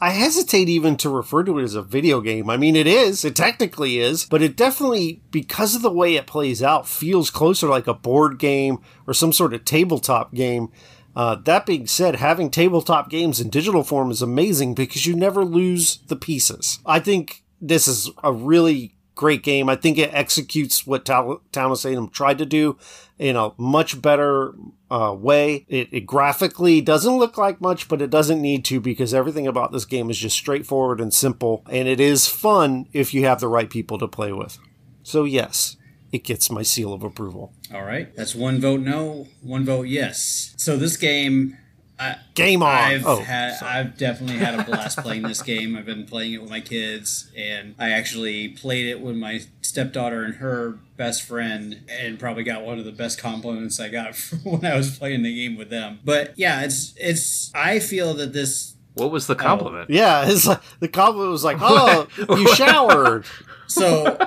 I 0.00 0.10
hesitate 0.10 0.68
even 0.68 0.96
to 0.98 1.10
refer 1.10 1.44
to 1.44 1.58
it 1.58 1.62
as 1.62 1.74
a 1.74 1.82
video 1.82 2.22
game. 2.22 2.48
I 2.48 2.56
mean, 2.56 2.74
it 2.74 2.86
is. 2.86 3.24
It 3.24 3.36
technically 3.36 3.98
is, 3.98 4.24
but 4.24 4.42
it 4.42 4.56
definitely, 4.56 5.22
because 5.30 5.74
of 5.74 5.82
the 5.82 5.92
way 5.92 6.16
it 6.16 6.26
plays 6.26 6.62
out, 6.62 6.88
feels 6.88 7.30
closer 7.30 7.66
like 7.66 7.86
a 7.86 7.94
board 7.94 8.38
game 8.38 8.78
or 9.06 9.14
some 9.14 9.32
sort 9.32 9.54
of 9.54 9.64
tabletop 9.64 10.34
game. 10.34 10.70
Uh, 11.14 11.34
that 11.34 11.64
being 11.64 11.86
said, 11.86 12.16
having 12.16 12.50
tabletop 12.50 13.08
games 13.08 13.40
in 13.40 13.48
digital 13.48 13.82
form 13.82 14.10
is 14.10 14.20
amazing 14.20 14.74
because 14.74 15.06
you 15.06 15.14
never 15.14 15.44
lose 15.44 15.98
the 16.08 16.16
pieces. 16.16 16.78
I 16.84 17.00
think 17.00 17.42
this 17.60 17.88
is 17.88 18.10
a 18.22 18.32
really 18.32 18.95
great 19.16 19.42
game. 19.42 19.68
I 19.68 19.74
think 19.74 19.98
it 19.98 20.14
executes 20.14 20.86
what 20.86 21.04
Town 21.04 21.40
of 21.52 21.78
Salem 21.78 22.08
tried 22.10 22.38
to 22.38 22.46
do 22.46 22.78
in 23.18 23.34
a 23.34 23.50
much 23.56 24.00
better 24.00 24.54
uh, 24.90 25.16
way. 25.18 25.66
It, 25.68 25.88
it 25.90 26.00
graphically 26.02 26.80
doesn't 26.80 27.18
look 27.18 27.36
like 27.36 27.60
much, 27.60 27.88
but 27.88 28.00
it 28.00 28.10
doesn't 28.10 28.40
need 28.40 28.64
to 28.66 28.80
because 28.80 29.12
everything 29.12 29.48
about 29.48 29.72
this 29.72 29.86
game 29.86 30.10
is 30.10 30.18
just 30.18 30.36
straightforward 30.36 31.00
and 31.00 31.12
simple, 31.12 31.64
and 31.68 31.88
it 31.88 31.98
is 31.98 32.28
fun 32.28 32.86
if 32.92 33.12
you 33.12 33.24
have 33.24 33.40
the 33.40 33.48
right 33.48 33.68
people 33.68 33.98
to 33.98 34.06
play 34.06 34.32
with. 34.32 34.58
So 35.02 35.24
yes, 35.24 35.76
it 36.12 36.22
gets 36.22 36.50
my 36.50 36.62
seal 36.62 36.92
of 36.92 37.02
approval. 37.02 37.52
All 37.72 37.84
right. 37.84 38.14
That's 38.14 38.34
one 38.34 38.60
vote 38.60 38.80
no, 38.80 39.26
one 39.40 39.64
vote 39.64 39.86
yes. 39.86 40.54
So 40.56 40.76
this 40.76 40.96
game, 40.96 41.56
I, 41.98 42.16
Game 42.34 42.62
on! 42.62 42.68
I've 42.68 43.06
oh, 43.06 43.20
had, 43.20 43.62
I've 43.62 43.96
definitely 43.96 44.36
had 44.36 44.58
a 44.58 44.64
blast 44.64 44.98
playing 44.98 45.22
this 45.22 45.40
game. 45.42 45.76
I've 45.76 45.86
been 45.86 46.04
playing 46.04 46.34
it 46.34 46.42
with 46.42 46.50
my 46.50 46.60
kids, 46.60 47.30
and 47.36 47.74
I 47.78 47.90
actually 47.90 48.48
played 48.48 48.86
it 48.86 49.00
with 49.00 49.16
my 49.16 49.40
stepdaughter 49.62 50.22
and 50.22 50.34
her 50.34 50.78
best 50.98 51.22
friend, 51.22 51.80
and 51.88 52.18
probably 52.18 52.42
got 52.42 52.64
one 52.64 52.78
of 52.78 52.84
the 52.84 52.92
best 52.92 53.18
compliments 53.18 53.80
I 53.80 53.88
got 53.88 54.14
when 54.44 54.64
I 54.66 54.76
was 54.76 54.98
playing 54.98 55.22
the 55.22 55.34
game 55.34 55.56
with 55.56 55.70
them. 55.70 56.00
But 56.04 56.34
yeah, 56.36 56.62
it's 56.62 56.92
it's. 56.96 57.50
I 57.54 57.78
feel 57.78 58.12
that 58.14 58.34
this. 58.34 58.74
What 58.92 59.10
was 59.10 59.26
the 59.26 59.34
oh. 59.34 59.38
compliment? 59.38 59.88
yeah, 59.88 60.24
it's 60.28 60.46
like 60.46 60.60
the 60.80 60.88
compliment 60.88 61.30
was 61.30 61.44
like, 61.44 61.58
"Oh, 61.60 62.08
you 62.28 62.54
showered." 62.54 63.24
So 63.68 64.18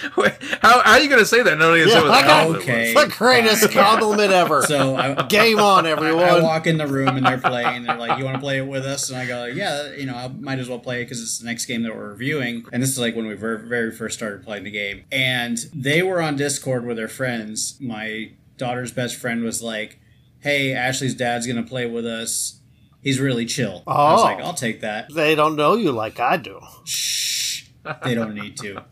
Wait, 0.16 0.32
how, 0.62 0.80
how 0.82 0.92
are 0.92 1.00
you 1.00 1.08
going 1.08 1.20
to 1.20 1.26
say 1.26 1.42
that? 1.42 1.58
No, 1.58 1.74
Yeah, 1.74 1.84
yeah, 1.86 2.10
I 2.10 2.22
got- 2.22 2.56
Okay. 2.56 2.94
the 2.94 3.06
greatest 3.16 3.70
compliment 3.72 4.32
ever. 4.32 4.62
So 4.62 4.96
I, 4.96 5.22
Game 5.26 5.58
on, 5.58 5.86
I, 5.86 5.90
I 5.90 6.40
walk 6.42 6.66
in 6.66 6.78
the 6.78 6.86
room 6.86 7.16
and 7.16 7.26
they're 7.26 7.38
playing. 7.38 7.84
They're 7.84 7.96
like, 7.96 8.18
"You 8.18 8.24
want 8.24 8.36
to 8.36 8.40
play 8.40 8.58
it 8.58 8.66
with 8.66 8.84
us?" 8.86 9.10
And 9.10 9.18
I 9.18 9.26
go, 9.26 9.44
"Yeah, 9.44 9.92
you 9.94 10.06
know, 10.06 10.14
I 10.14 10.28
might 10.28 10.58
as 10.58 10.68
well 10.68 10.78
play 10.78 11.00
it 11.02 11.04
because 11.04 11.20
it's 11.20 11.38
the 11.38 11.44
next 11.46 11.66
game 11.66 11.82
that 11.82 11.94
we're 11.94 12.10
reviewing." 12.10 12.64
And 12.72 12.82
this 12.82 12.90
is 12.90 12.98
like 12.98 13.14
when 13.14 13.26
we 13.26 13.34
very, 13.34 13.58
very 13.66 13.90
first 13.92 14.16
started 14.16 14.42
playing 14.44 14.64
the 14.64 14.70
game. 14.70 15.04
And 15.12 15.58
they 15.74 16.02
were 16.02 16.20
on 16.22 16.36
Discord 16.36 16.84
with 16.86 16.96
their 16.96 17.08
friends. 17.08 17.76
My 17.80 18.30
daughter's 18.56 18.92
best 18.92 19.16
friend 19.16 19.42
was 19.44 19.62
like, 19.62 19.98
"Hey, 20.40 20.72
Ashley's 20.72 21.14
dad's 21.14 21.46
gonna 21.46 21.62
play 21.62 21.86
with 21.86 22.06
us. 22.06 22.60
He's 23.02 23.20
really 23.20 23.46
chill." 23.46 23.82
I 23.86 24.12
was 24.12 24.20
Oh. 24.20 24.24
like, 24.24 24.38
"I'll 24.40 24.54
take 24.54 24.80
that." 24.80 25.12
They 25.12 25.34
don't 25.34 25.56
know 25.56 25.74
you 25.76 25.92
like 25.92 26.18
I 26.20 26.36
do. 26.38 26.60
Shh, 26.84 27.64
they 28.04 28.14
don't 28.14 28.34
need 28.34 28.56
to. 28.58 28.84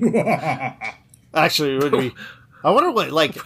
Actually, 1.34 1.76
it 1.76 1.82
would 1.82 1.92
be. 1.92 2.14
I 2.64 2.70
wonder 2.70 2.90
what 2.90 3.10
like 3.10 3.36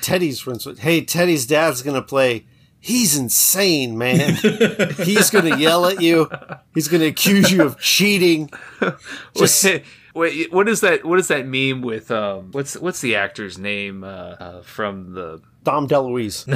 Teddy's 0.00 0.40
friends. 0.40 0.66
would- 0.66 0.78
Hey, 0.78 1.02
Teddy's 1.04 1.46
dad's 1.46 1.82
gonna 1.82 2.02
play. 2.02 2.46
He's 2.82 3.16
insane, 3.18 3.98
man. 3.98 4.34
He's 5.04 5.28
gonna 5.30 5.56
yell 5.56 5.84
at 5.86 6.00
you. 6.00 6.30
He's 6.74 6.88
gonna 6.88 7.06
accuse 7.06 7.50
you 7.52 7.62
of 7.64 7.78
cheating. 7.78 8.50
Just 9.36 9.62
Wait, 9.64 9.84
wait, 10.14 10.52
what 10.52 10.68
is 10.68 10.80
that? 10.80 11.04
What 11.04 11.18
is 11.18 11.28
that 11.28 11.46
meme 11.46 11.82
with? 11.82 12.10
Um, 12.10 12.50
what's 12.52 12.76
what's 12.76 13.00
the 13.00 13.16
actor's 13.16 13.58
name 13.58 14.02
uh, 14.02 14.06
uh, 14.06 14.62
from 14.62 15.12
the 15.12 15.42
Dom 15.62 15.88
DeLuise. 15.88 16.46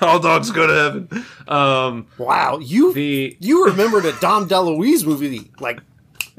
All 0.00 0.18
Dogs 0.18 0.50
Go 0.50 0.66
to 0.66 0.72
Heaven? 0.74 1.24
Um, 1.48 2.06
Wow, 2.18 2.58
you 2.58 2.92
the 2.94 3.36
you 3.40 3.66
remembered 3.66 4.06
a 4.06 4.12
Dom 4.20 4.48
DeLuise 4.48 5.04
movie 5.04 5.50
like 5.60 5.80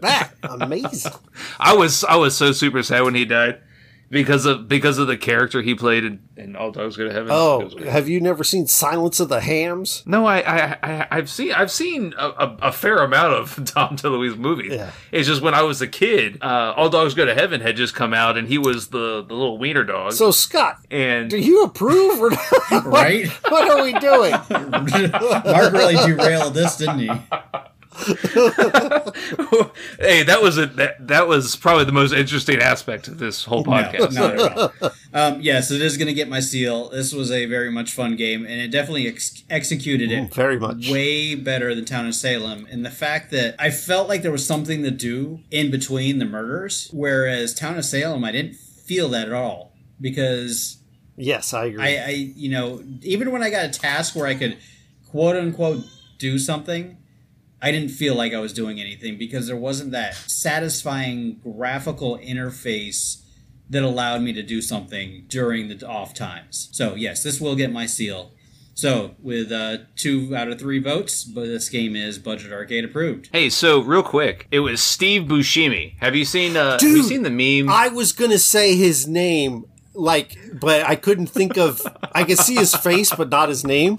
that? 0.01 0.31
Amazing. 0.43 1.12
I 1.60 1.75
was 1.75 2.03
I 2.03 2.15
was 2.15 2.36
so 2.36 2.51
super 2.51 2.83
sad 2.83 3.03
when 3.03 3.15
he 3.15 3.25
died 3.25 3.62
because 4.10 4.45
of 4.45 4.67
because 4.67 4.97
of 4.97 5.07
the 5.07 5.17
character 5.17 5.62
he 5.62 5.75
played 5.75 6.03
in, 6.03 6.19
in 6.38 6.55
All 6.55 6.71
Dogs 6.71 6.95
Go 6.95 7.05
to 7.05 7.12
Heaven. 7.12 7.29
Oh, 7.31 7.69
have 7.89 8.07
you 8.07 8.21
never 8.21 8.43
seen 8.43 8.67
Silence 8.67 9.19
of 9.19 9.29
the 9.29 9.41
Hams? 9.41 10.03
No, 10.05 10.25
I, 10.25 10.39
I, 10.39 10.77
I, 10.81 11.07
I've 11.12 11.29
seen, 11.29 11.51
I've 11.51 11.71
seen 11.71 12.13
a, 12.17 12.27
a, 12.27 12.57
a 12.63 12.71
fair 12.71 12.99
amount 12.99 13.33
of 13.33 13.55
Dom 13.73 13.97
DeLuise 13.97 14.38
movies. 14.38 14.73
Yeah. 14.73 14.91
It's 15.12 15.27
just 15.27 15.41
when 15.41 15.53
I 15.53 15.63
was 15.63 15.81
a 15.81 15.88
kid, 15.88 16.41
uh, 16.41 16.73
All 16.77 16.89
Dogs 16.89 17.13
Go 17.13 17.25
to 17.25 17.33
Heaven 17.36 17.62
had 17.62 17.75
just 17.75 17.95
come 17.95 18.13
out, 18.13 18.38
and 18.38 18.47
he 18.47 18.57
was 18.57 18.88
the, 18.88 19.25
the 19.27 19.33
little 19.33 19.57
wiener 19.57 19.83
dog. 19.83 20.13
So 20.13 20.31
Scott, 20.31 20.79
and 20.89 21.29
do 21.29 21.38
you 21.38 21.63
approve 21.63 22.21
or 22.21 22.29
not? 22.31 22.43
Right? 22.88 23.27
what 23.49 23.69
are 23.69 23.83
we 23.83 23.93
doing? 23.93 24.31
Mark 24.31 25.73
really 25.73 25.95
derailed 25.95 26.53
this, 26.53 26.77
didn't 26.77 26.99
he? 26.99 27.10
hey, 29.99 30.23
that 30.23 30.39
was 30.41 30.57
a 30.57 30.67
that, 30.67 31.07
that 31.07 31.27
was 31.27 31.55
probably 31.55 31.86
the 31.86 31.91
most 31.91 32.13
interesting 32.13 32.60
aspect 32.60 33.07
of 33.07 33.17
this 33.17 33.45
whole 33.45 33.63
podcast. 33.63 34.13
No, 34.13 34.36
not 34.36 34.39
at 34.39 34.57
all. 34.57 34.91
Um, 35.13 35.41
yes, 35.41 35.71
it 35.71 35.81
is 35.81 35.97
going 35.97 36.07
to 36.07 36.13
get 36.13 36.29
my 36.29 36.39
seal. 36.39 36.89
This 36.89 37.13
was 37.13 37.31
a 37.31 37.45
very 37.45 37.71
much 37.71 37.91
fun 37.91 38.15
game, 38.15 38.45
and 38.45 38.62
it 38.62 38.69
definitely 38.69 39.07
ex- 39.07 39.43
executed 39.49 40.12
it 40.12 40.33
Very 40.33 40.60
much. 40.60 40.89
way 40.89 41.33
better 41.36 41.73
than 41.73 41.86
Town 41.86 42.05
of 42.07 42.13
Salem. 42.15 42.67
And 42.69 42.86
the 42.86 42.91
fact 42.91 43.31
that 43.31 43.55
I 43.57 43.71
felt 43.71 44.07
like 44.07 44.21
there 44.21 44.31
was 44.31 44.45
something 44.45 44.83
to 44.83 44.91
do 44.91 45.39
in 45.49 45.71
between 45.71 46.19
the 46.19 46.25
murders, 46.25 46.89
whereas 46.93 47.53
Town 47.55 47.77
of 47.77 47.86
Salem, 47.86 48.23
I 48.23 48.31
didn't 48.31 48.55
feel 48.55 49.10
that 49.10 49.27
at 49.27 49.33
all 49.33 49.73
because 49.99 50.77
Yes, 51.15 51.53
I 51.53 51.65
agree. 51.65 51.83
I, 51.83 52.05
I 52.05 52.10
you 52.10 52.49
know, 52.49 52.83
even 53.01 53.31
when 53.31 53.41
I 53.41 53.49
got 53.49 53.65
a 53.65 53.69
task 53.69 54.15
where 54.15 54.27
I 54.27 54.36
could 54.36 54.57
quote 55.10 55.36
unquote 55.36 55.83
do 56.19 56.38
something, 56.38 56.97
I 57.62 57.72
didn't 57.72 57.89
feel 57.89 58.15
like 58.15 58.34
I 58.34 58.39
was 58.39 58.54
doing 58.54 58.80
anything 58.80 59.17
because 59.17 59.48
there 59.48 59.58
wasn't 59.58 59.91
that 59.91 60.13
satisfying 60.15 61.39
graphical 61.43 62.17
interface 62.17 63.24
that 63.70 63.84
allowed 63.84 64.22
me 64.22 64.32
to 64.34 64.43
do 64.43 64.62
something 64.62 65.26
during 65.28 65.67
the 65.67 65.88
off 65.88 66.13
times. 66.13 66.70
So, 66.72 66.96
yes, 66.96 67.24
this 67.24 67.41
will 67.41 67.56
get 67.56 67.72
my 67.72 67.86
seal. 67.86 68.32
So, 68.76 69.15
with 69.20 69.52
uh, 69.52 69.78
two 69.96 70.36
out 70.36 70.50
of 70.50 70.60
three 70.60 70.78
votes, 70.78 71.24
but 71.24 71.46
this 71.46 71.67
game 71.67 71.96
is 71.96 72.20
Budget 72.20 72.54
Arcade 72.54 72.86
approved. 72.86 73.28
Hey, 73.32 73.50
so 73.50 73.82
real 73.82 74.04
quick, 74.04 74.48
it 74.52 74.60
was 74.60 74.82
Steve 74.82 75.24
Buscemi. 75.24 75.96
Have 75.98 76.15
you 76.15 76.26
seen? 76.26 76.56
Uh, 76.56 76.74
have 76.80 76.84
you 76.84 77.02
seen 77.02 77.24
the 77.24 77.32
meme? 77.32 77.74
I 77.74 77.88
was 77.88 78.12
gonna 78.12 78.38
say 78.38 78.76
his 78.76 79.08
name, 79.08 79.65
like, 79.96 80.38
but 80.62 80.84
I 80.84 80.96
couldn't 80.96 81.26
think 81.26 81.58
of. 81.58 81.82
I 82.12 82.24
could 82.24 82.38
see 82.38 82.54
his 82.54 82.76
face, 82.76 83.12
but 83.12 83.30
not 83.30 83.50
his 83.50 83.65
name, 83.65 83.98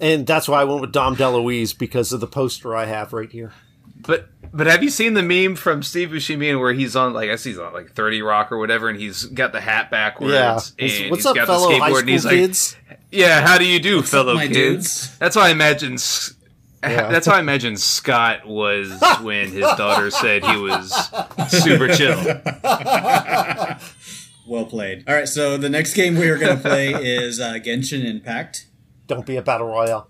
and 0.00 0.26
that's 0.26 0.48
why 0.48 0.60
I 0.60 0.64
went 0.64 0.80
with 0.80 0.92
Dom 0.92 1.16
DeLuise 1.16 1.76
because 1.78 2.12
of 2.12 2.20
the 2.20 2.26
poster 2.26 2.74
I 2.76 2.86
have 2.86 3.12
right 3.12 3.30
here. 3.30 3.52
But 4.00 4.28
but 4.52 4.66
have 4.68 4.82
you 4.82 4.90
seen 4.90 5.14
the 5.14 5.22
meme 5.22 5.56
from 5.56 5.82
Steve 5.82 6.10
Buscemi 6.10 6.50
and 6.50 6.60
where 6.60 6.72
he's 6.72 6.94
on 6.94 7.12
like 7.12 7.30
I 7.30 7.36
see 7.36 7.50
he's 7.50 7.58
on 7.58 7.72
like 7.72 7.92
Thirty 7.92 8.22
Rock 8.22 8.52
or 8.52 8.58
whatever, 8.58 8.88
and 8.88 8.98
he's 8.98 9.24
got 9.24 9.52
the 9.52 9.60
hat 9.60 9.90
backwards 9.90 10.32
Yeah. 10.32 10.60
and 10.78 11.10
What's 11.10 11.22
he's 11.22 11.26
up, 11.26 11.34
got 11.36 11.46
fellow 11.46 11.68
the 11.70 11.78
high 11.78 11.90
skateboard, 11.90 12.00
and 12.00 12.08
he's 12.08 12.22
school 12.22 12.32
like, 12.32 12.40
kids? 12.40 12.76
"Yeah, 13.10 13.40
how 13.46 13.58
do 13.58 13.66
you 13.66 13.80
do, 13.80 14.02
fellow 14.02 14.34
my 14.34 14.46
kids?" 14.46 14.54
dudes? 14.54 15.18
That's 15.18 15.34
how 15.34 15.42
I 15.42 15.50
imagine. 15.50 15.96
Yeah. 16.82 17.08
That's 17.10 17.26
how 17.26 17.34
I 17.34 17.40
imagine 17.40 17.76
Scott 17.76 18.46
was 18.46 19.02
when 19.22 19.50
his 19.50 19.62
daughter 19.76 20.10
said 20.12 20.44
he 20.44 20.56
was 20.56 20.92
super 21.48 21.88
chill. 21.94 22.16
Well 24.46 24.64
played. 24.64 25.04
All 25.08 25.14
right, 25.14 25.28
so 25.28 25.56
the 25.58 25.68
next 25.68 25.94
game 25.94 26.16
we 26.16 26.28
are 26.28 26.38
going 26.38 26.56
to 26.56 26.62
play 26.62 26.94
is 26.94 27.38
uh, 27.40 27.54
Genshin 27.54 28.04
Impact. 28.04 28.66
Don't 29.08 29.26
be 29.26 29.34
a 29.36 29.42
battle 29.42 29.66
royale. 29.66 30.08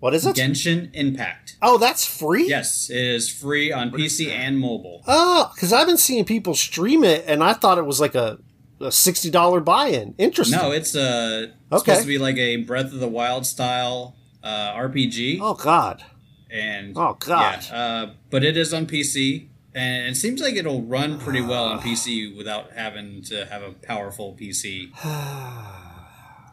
What 0.00 0.14
is 0.14 0.26
it? 0.26 0.34
Genshin 0.34 0.90
Impact. 0.94 1.56
oh, 1.62 1.78
that's 1.78 2.04
free. 2.04 2.48
Yes, 2.48 2.90
it 2.90 2.96
is 2.96 3.28
free 3.32 3.70
on 3.70 3.92
PC 3.92 4.28
and 4.30 4.58
mobile. 4.58 5.04
Oh, 5.06 5.52
because 5.54 5.72
I've 5.72 5.86
been 5.86 5.96
seeing 5.96 6.24
people 6.24 6.54
stream 6.54 7.04
it, 7.04 7.24
and 7.28 7.44
I 7.44 7.52
thought 7.52 7.78
it 7.78 7.86
was 7.86 8.00
like 8.00 8.16
a, 8.16 8.40
a 8.80 8.90
sixty 8.90 9.30
dollar 9.30 9.60
buy-in. 9.60 10.16
Interesting. 10.18 10.58
No, 10.58 10.72
it's 10.72 10.96
uh 10.96 11.46
it's 11.50 11.54
Okay. 11.82 11.92
supposed 11.92 12.00
to 12.00 12.06
be 12.08 12.18
like 12.18 12.36
a 12.36 12.56
Breath 12.56 12.86
of 12.92 12.98
the 12.98 13.06
Wild 13.06 13.46
style 13.46 14.16
uh, 14.42 14.72
RPG, 14.72 15.38
oh 15.40 15.54
God. 15.54 16.02
and 16.50 16.96
Oh, 16.98 17.16
God. 17.20 17.64
yeah, 17.70 17.76
uh, 17.76 18.10
but 18.28 18.42
it 18.42 18.56
is 18.56 18.74
on 18.74 18.86
PC, 18.86 19.46
and 19.72 20.08
it 20.08 20.16
seems 20.16 20.40
like 20.40 20.54
it'll 20.56 20.82
run 20.82 21.20
pretty 21.20 21.40
well 21.42 21.64
on 21.66 21.78
PC 21.78 22.36
without 22.36 22.72
having 22.72 23.22
to 23.26 23.46
have 23.46 23.62
a 23.62 23.70
powerful 23.70 24.36
PC. 24.40 24.90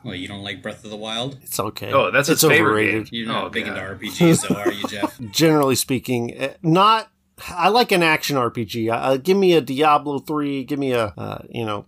well, 0.03 0.15
you 0.15 0.27
don't 0.27 0.43
like 0.43 0.61
Breath 0.61 0.83
of 0.83 0.89
the 0.91 0.97
Wild? 0.97 1.37
It's 1.43 1.59
okay. 1.59 1.91
Oh, 1.91 2.11
that's 2.11 2.29
it's 2.29 2.41
his 2.41 2.49
favorite 2.49 2.69
overrated. 2.71 3.09
game. 3.11 3.19
You're 3.19 3.27
not 3.27 3.45
Oh, 3.45 3.49
big 3.49 3.65
God. 3.65 3.77
into 3.77 4.07
RPGs, 4.07 4.47
though, 4.47 4.55
are 4.55 4.71
you, 4.71 4.87
Jeff? 4.87 5.19
Generally 5.31 5.75
speaking, 5.75 6.33
eh, 6.35 6.53
not. 6.61 7.09
I 7.47 7.69
like 7.69 7.91
an 7.93 8.03
action 8.03 8.35
RPG. 8.35 8.91
Uh, 8.91 9.17
give 9.17 9.37
me 9.37 9.53
a 9.53 9.61
Diablo 9.61 10.19
three. 10.19 10.63
Give 10.65 10.77
me 10.79 10.91
a 10.93 11.13
uh, 11.17 11.39
you 11.49 11.65
know. 11.65 11.85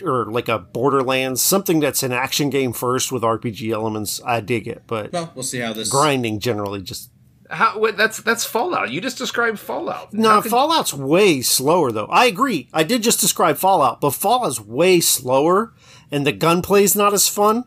Or 0.00 0.26
like 0.30 0.48
a 0.48 0.60
Borderlands, 0.60 1.42
something 1.42 1.80
that's 1.80 2.04
an 2.04 2.12
action 2.12 2.50
game 2.50 2.72
first 2.72 3.10
with 3.10 3.22
RPG 3.24 3.72
elements. 3.72 4.20
I 4.24 4.38
dig 4.40 4.68
it, 4.68 4.84
but 4.86 5.12
Well, 5.12 5.32
we'll 5.34 5.42
see 5.42 5.58
how 5.58 5.72
this. 5.72 5.88
grinding 5.88 6.38
generally 6.38 6.82
just 6.82 7.10
How? 7.50 7.76
Wait, 7.80 7.96
that's 7.96 8.18
that's 8.22 8.44
Fallout. 8.44 8.92
You 8.92 9.00
just 9.00 9.18
described 9.18 9.58
Fallout. 9.58 10.12
No, 10.14 10.28
How 10.28 10.40
could- 10.42 10.52
Fallout's 10.52 10.94
way 10.94 11.40
slower 11.40 11.90
though. 11.90 12.06
I 12.06 12.26
agree. 12.26 12.68
I 12.72 12.84
did 12.84 13.02
just 13.02 13.18
describe 13.20 13.56
Fallout, 13.56 14.00
but 14.00 14.10
Fallout's 14.10 14.60
way 14.60 15.00
slower 15.00 15.74
and 16.10 16.26
the 16.26 16.32
gunplay's 16.32 16.96
not 16.96 17.12
as 17.12 17.28
fun. 17.28 17.64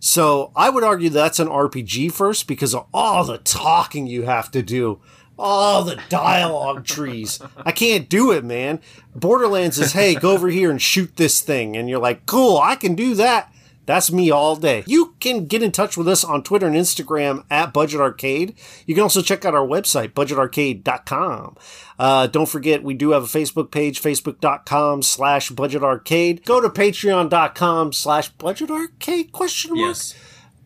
So 0.00 0.50
I 0.56 0.70
would 0.70 0.82
argue 0.82 1.10
that's 1.10 1.38
an 1.38 1.48
RPG 1.48 2.12
first 2.12 2.46
because 2.46 2.74
of 2.74 2.86
all 2.92 3.24
the 3.24 3.38
talking 3.38 4.06
you 4.06 4.22
have 4.22 4.50
to 4.52 4.62
do. 4.62 5.00
All 5.38 5.84
the 5.84 6.00
dialogue 6.10 6.84
trees. 6.84 7.40
I 7.56 7.72
can't 7.72 8.10
do 8.10 8.30
it, 8.30 8.44
man. 8.44 8.80
Borderlands 9.14 9.78
is, 9.78 9.92
hey, 9.92 10.14
go 10.14 10.32
over 10.32 10.48
here 10.48 10.70
and 10.70 10.80
shoot 10.80 11.16
this 11.16 11.40
thing. 11.40 11.76
And 11.76 11.88
you're 11.88 11.98
like, 11.98 12.26
cool, 12.26 12.58
I 12.58 12.76
can 12.76 12.94
do 12.94 13.14
that. 13.14 13.50
That's 13.90 14.12
me 14.12 14.30
all 14.30 14.54
day. 14.54 14.84
You 14.86 15.16
can 15.18 15.46
get 15.46 15.64
in 15.64 15.72
touch 15.72 15.96
with 15.96 16.06
us 16.06 16.22
on 16.22 16.44
Twitter 16.44 16.68
and 16.68 16.76
Instagram 16.76 17.42
at 17.50 17.72
Budget 17.72 18.00
Arcade. 18.00 18.54
You 18.86 18.94
can 18.94 19.02
also 19.02 19.20
check 19.20 19.44
out 19.44 19.52
our 19.52 19.66
website, 19.66 20.12
budgetarcade.com. 20.12 21.56
Uh, 21.98 22.26
don't 22.28 22.48
forget, 22.48 22.84
we 22.84 22.94
do 22.94 23.10
have 23.10 23.24
a 23.24 23.26
Facebook 23.26 23.72
page, 23.72 24.00
facebook.com 24.00 25.02
slash 25.02 25.50
budget 25.50 25.82
arcade. 25.82 26.44
Go 26.44 26.60
to 26.60 26.68
patreon.com 26.68 27.92
slash 27.92 28.28
budget 28.28 28.70
arcade 28.70 29.32
question 29.32 29.74
mark 29.74 29.88
Yes. 29.88 30.14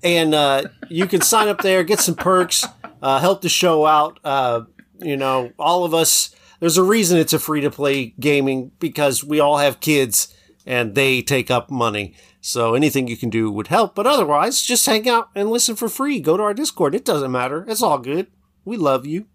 and 0.02 0.34
uh, 0.34 0.64
you 0.90 1.06
can 1.06 1.22
sign 1.22 1.48
up 1.48 1.62
there, 1.62 1.82
get 1.82 2.00
some 2.00 2.16
perks, 2.16 2.66
uh, 3.00 3.20
help 3.20 3.40
the 3.40 3.48
show 3.48 3.86
out. 3.86 4.20
Uh, 4.22 4.64
you 5.00 5.16
know, 5.16 5.50
all 5.58 5.84
of 5.86 5.94
us. 5.94 6.34
There's 6.60 6.76
a 6.76 6.82
reason 6.82 7.18
it's 7.18 7.32
a 7.32 7.38
free 7.38 7.60
to 7.62 7.70
play 7.70 8.14
gaming 8.20 8.70
because 8.78 9.24
we 9.24 9.40
all 9.40 9.56
have 9.58 9.80
kids 9.80 10.33
and 10.66 10.94
they 10.94 11.22
take 11.22 11.50
up 11.50 11.70
money. 11.70 12.14
So 12.40 12.74
anything 12.74 13.08
you 13.08 13.16
can 13.16 13.30
do 13.30 13.50
would 13.50 13.68
help. 13.68 13.94
But 13.94 14.06
otherwise, 14.06 14.62
just 14.62 14.86
hang 14.86 15.08
out 15.08 15.30
and 15.34 15.50
listen 15.50 15.76
for 15.76 15.88
free. 15.88 16.20
Go 16.20 16.36
to 16.36 16.42
our 16.42 16.54
Discord. 16.54 16.94
It 16.94 17.04
doesn't 17.04 17.32
matter. 17.32 17.64
It's 17.68 17.82
all 17.82 17.98
good. 17.98 18.26
We 18.64 18.76
love 18.76 19.06
you. 19.06 19.26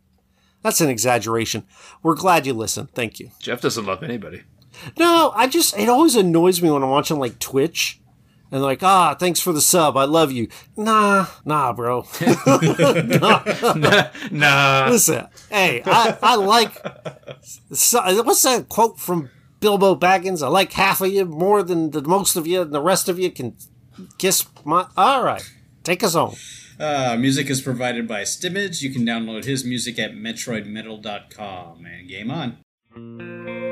That's 0.61 0.81
an 0.81 0.89
exaggeration. 0.89 1.65
We're 2.03 2.15
glad 2.15 2.45
you 2.45 2.53
listen. 2.53 2.87
Thank 2.93 3.19
you. 3.19 3.31
Jeff 3.39 3.61
doesn't 3.61 3.85
love 3.85 4.03
anybody. 4.03 4.43
No, 4.97 5.31
I 5.35 5.47
just 5.47 5.77
it 5.77 5.89
always 5.89 6.15
annoys 6.15 6.61
me 6.61 6.69
when 6.69 6.83
I'm 6.83 6.89
watching 6.89 7.17
like 7.17 7.39
Twitch 7.39 7.99
and 8.51 8.61
like, 8.61 8.83
ah, 8.83 9.15
thanks 9.15 9.39
for 9.39 9.53
the 9.53 9.61
sub. 9.61 9.95
I 9.97 10.05
love 10.05 10.31
you. 10.31 10.47
Nah, 10.75 11.27
nah, 11.45 11.73
bro. 11.73 12.05
Nah. 14.31 14.87
Listen, 14.89 15.27
hey, 15.49 15.81
I, 15.85 16.17
I 16.21 16.35
like. 16.35 16.73
So, 17.71 18.23
what's 18.23 18.43
that 18.43 18.69
quote 18.69 18.99
from 18.99 19.29
Bilbo 19.59 19.95
Baggins? 19.95 20.43
I 20.43 20.47
like 20.47 20.73
half 20.73 21.01
of 21.01 21.09
you 21.09 21.25
more 21.25 21.63
than 21.63 21.91
the 21.91 22.01
most 22.01 22.35
of 22.35 22.47
you, 22.47 22.61
and 22.61 22.73
the 22.73 22.81
rest 22.81 23.09
of 23.09 23.19
you 23.19 23.31
can 23.31 23.55
kiss 24.17 24.45
my. 24.65 24.87
All 24.95 25.23
right, 25.23 25.47
take 25.83 26.03
us 26.03 26.13
home. 26.13 26.35
Uh, 26.79 27.17
music 27.19 27.49
is 27.49 27.61
provided 27.61 28.07
by 28.07 28.21
Stimage. 28.21 28.81
You 28.81 28.89
can 28.89 29.05
download 29.05 29.43
his 29.43 29.65
music 29.65 29.99
at 29.99 30.13
metroidmetal.com. 30.13 31.85
And 31.85 32.07
game 32.07 32.31
on. 32.31 33.68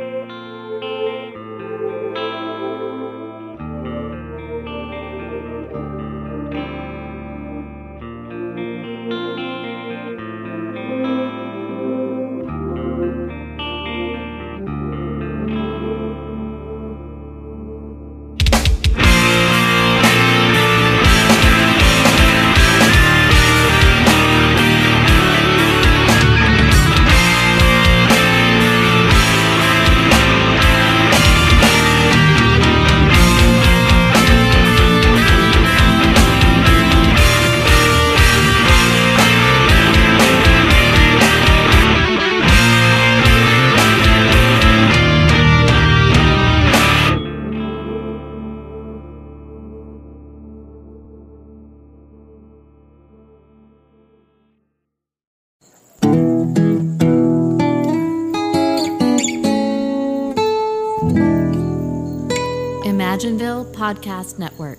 Podcast 63.87 64.37
Network. 64.37 64.76